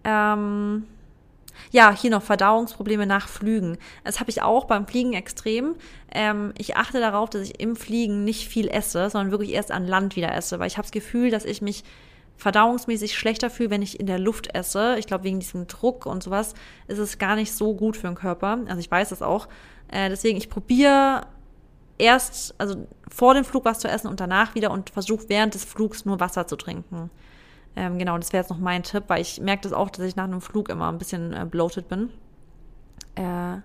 [0.03, 0.85] Ähm,
[1.71, 3.77] ja, hier noch Verdauungsprobleme nach Flügen.
[4.03, 5.75] Das habe ich auch beim Fliegen extrem.
[6.11, 9.85] Ähm, ich achte darauf, dass ich im Fliegen nicht viel esse, sondern wirklich erst an
[9.87, 11.83] Land wieder esse, weil ich habe das Gefühl, dass ich mich
[12.37, 14.97] verdauungsmäßig schlechter fühle, wenn ich in der Luft esse.
[14.99, 16.53] Ich glaube, wegen diesem Druck und sowas
[16.87, 18.59] ist es gar nicht so gut für den Körper.
[18.67, 19.47] Also ich weiß das auch.
[19.89, 21.27] Äh, deswegen, ich probiere
[21.97, 25.63] erst, also vor dem Flug was zu essen und danach wieder und versuche während des
[25.63, 27.09] Flugs nur Wasser zu trinken.
[27.75, 30.15] Ähm, genau, das wäre jetzt noch mein Tipp, weil ich merke das auch, dass ich
[30.15, 32.09] nach einem Flug immer ein bisschen äh, bloated bin.
[33.15, 33.57] Äh,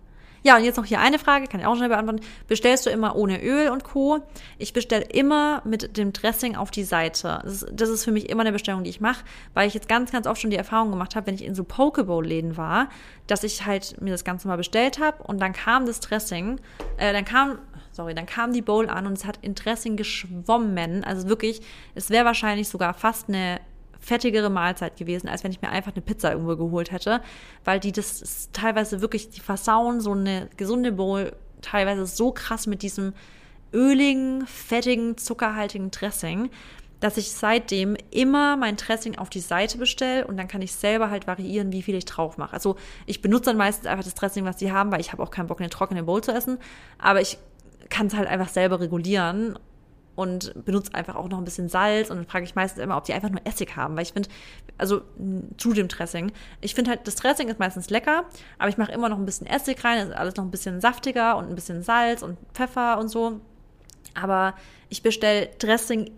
[0.43, 2.25] ja, und jetzt noch hier eine Frage, kann ich auch schnell beantworten.
[2.49, 4.21] Bestellst du immer ohne Öl und Co?
[4.57, 7.41] Ich bestelle immer mit dem Dressing auf die Seite.
[7.43, 9.89] Das ist, das ist für mich immer eine Bestellung, die ich mache, weil ich jetzt
[9.89, 12.89] ganz, ganz oft schon die Erfahrung gemacht habe, wenn ich in so Pokeball-Läden war,
[13.27, 16.59] dass ich halt mir das Ganze mal bestellt habe und dann kam das Dressing,
[16.97, 17.59] äh, dann kam
[17.93, 21.05] sorry, dann kam die Bowl an und es hat in Dressing geschwommen.
[21.05, 21.61] Also wirklich,
[21.95, 23.61] es wäre wahrscheinlich sogar fast eine
[24.01, 27.21] fettigere Mahlzeit gewesen, als wenn ich mir einfach eine Pizza irgendwo geholt hätte,
[27.65, 32.83] weil die das teilweise wirklich, die versauen so eine gesunde Bowl teilweise so krass mit
[32.83, 33.13] diesem
[33.73, 36.51] öligen, fettigen, zuckerhaltigen Dressing,
[36.99, 41.11] dass ich seitdem immer mein Dressing auf die Seite bestelle und dann kann ich selber
[41.11, 42.53] halt variieren, wie viel ich drauf mache.
[42.53, 42.77] Also
[43.07, 45.47] ich benutze dann meistens einfach das Dressing, was die haben, weil ich habe auch keinen
[45.47, 46.59] Bock, eine trockene Bowl zu essen,
[46.99, 47.39] aber ich
[47.89, 49.59] kann es halt einfach selber regulieren
[50.21, 53.05] und benutze einfach auch noch ein bisschen Salz und dann frage ich meistens immer, ob
[53.05, 54.29] die einfach nur Essig haben, weil ich finde,
[54.77, 55.01] also
[55.57, 58.27] zu dem Dressing, ich finde halt, das Dressing ist meistens lecker,
[58.59, 61.39] aber ich mache immer noch ein bisschen Essig rein, ist alles noch ein bisschen saftiger
[61.39, 63.41] und ein bisschen Salz und Pfeffer und so.
[64.13, 64.53] Aber
[64.91, 66.11] ich bestelle Dressing,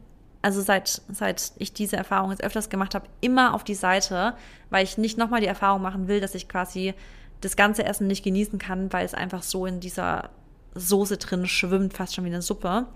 [0.42, 4.34] also seit, seit ich diese Erfahrung jetzt öfters gemacht habe, immer auf die Seite,
[4.70, 6.92] weil ich nicht nochmal die Erfahrung machen will, dass ich quasi
[7.40, 10.30] das ganze Essen nicht genießen kann, weil es einfach so in dieser
[10.74, 12.86] Soße drin schwimmt, fast schon wie eine Suppe.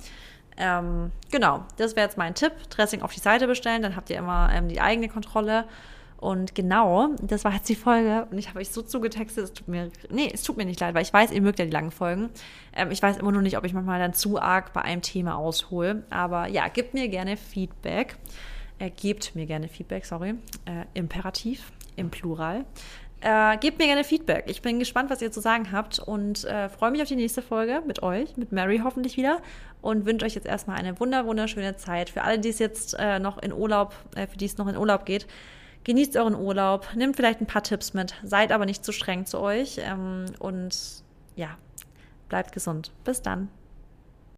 [0.56, 2.52] Ähm, genau, das wäre jetzt mein Tipp.
[2.70, 5.64] Dressing auf die Seite bestellen, dann habt ihr immer ähm, die eigene Kontrolle.
[6.18, 8.26] Und genau, das war jetzt die Folge.
[8.30, 10.94] Und ich habe euch so zugetextet, es tut mir, nee, es tut mir nicht leid,
[10.94, 12.30] weil ich weiß, ihr mögt ja die langen Folgen.
[12.74, 15.36] Ähm, ich weiß immer nur nicht, ob ich manchmal dann zu arg bei einem Thema
[15.36, 16.04] aushole.
[16.10, 18.16] Aber ja, gebt mir gerne Feedback.
[18.78, 20.34] Äh, gebt mir gerne Feedback, sorry.
[20.64, 22.64] Äh, Imperativ, im Plural.
[23.20, 24.44] Äh, gebt mir gerne Feedback.
[24.46, 27.40] Ich bin gespannt, was ihr zu sagen habt und äh, freue mich auf die nächste
[27.40, 29.40] Folge mit euch, mit Mary hoffentlich wieder
[29.86, 32.10] und wünsche euch jetzt erstmal eine wunder wunderschöne Zeit.
[32.10, 34.76] Für alle, die es jetzt äh, noch in Urlaub, äh, für die es noch in
[34.76, 35.26] Urlaub geht,
[35.84, 39.38] genießt euren Urlaub, nehmt vielleicht ein paar Tipps mit, seid aber nicht zu streng zu
[39.38, 40.76] euch ähm, und
[41.36, 41.56] ja,
[42.28, 42.90] bleibt gesund.
[43.04, 43.48] Bis dann.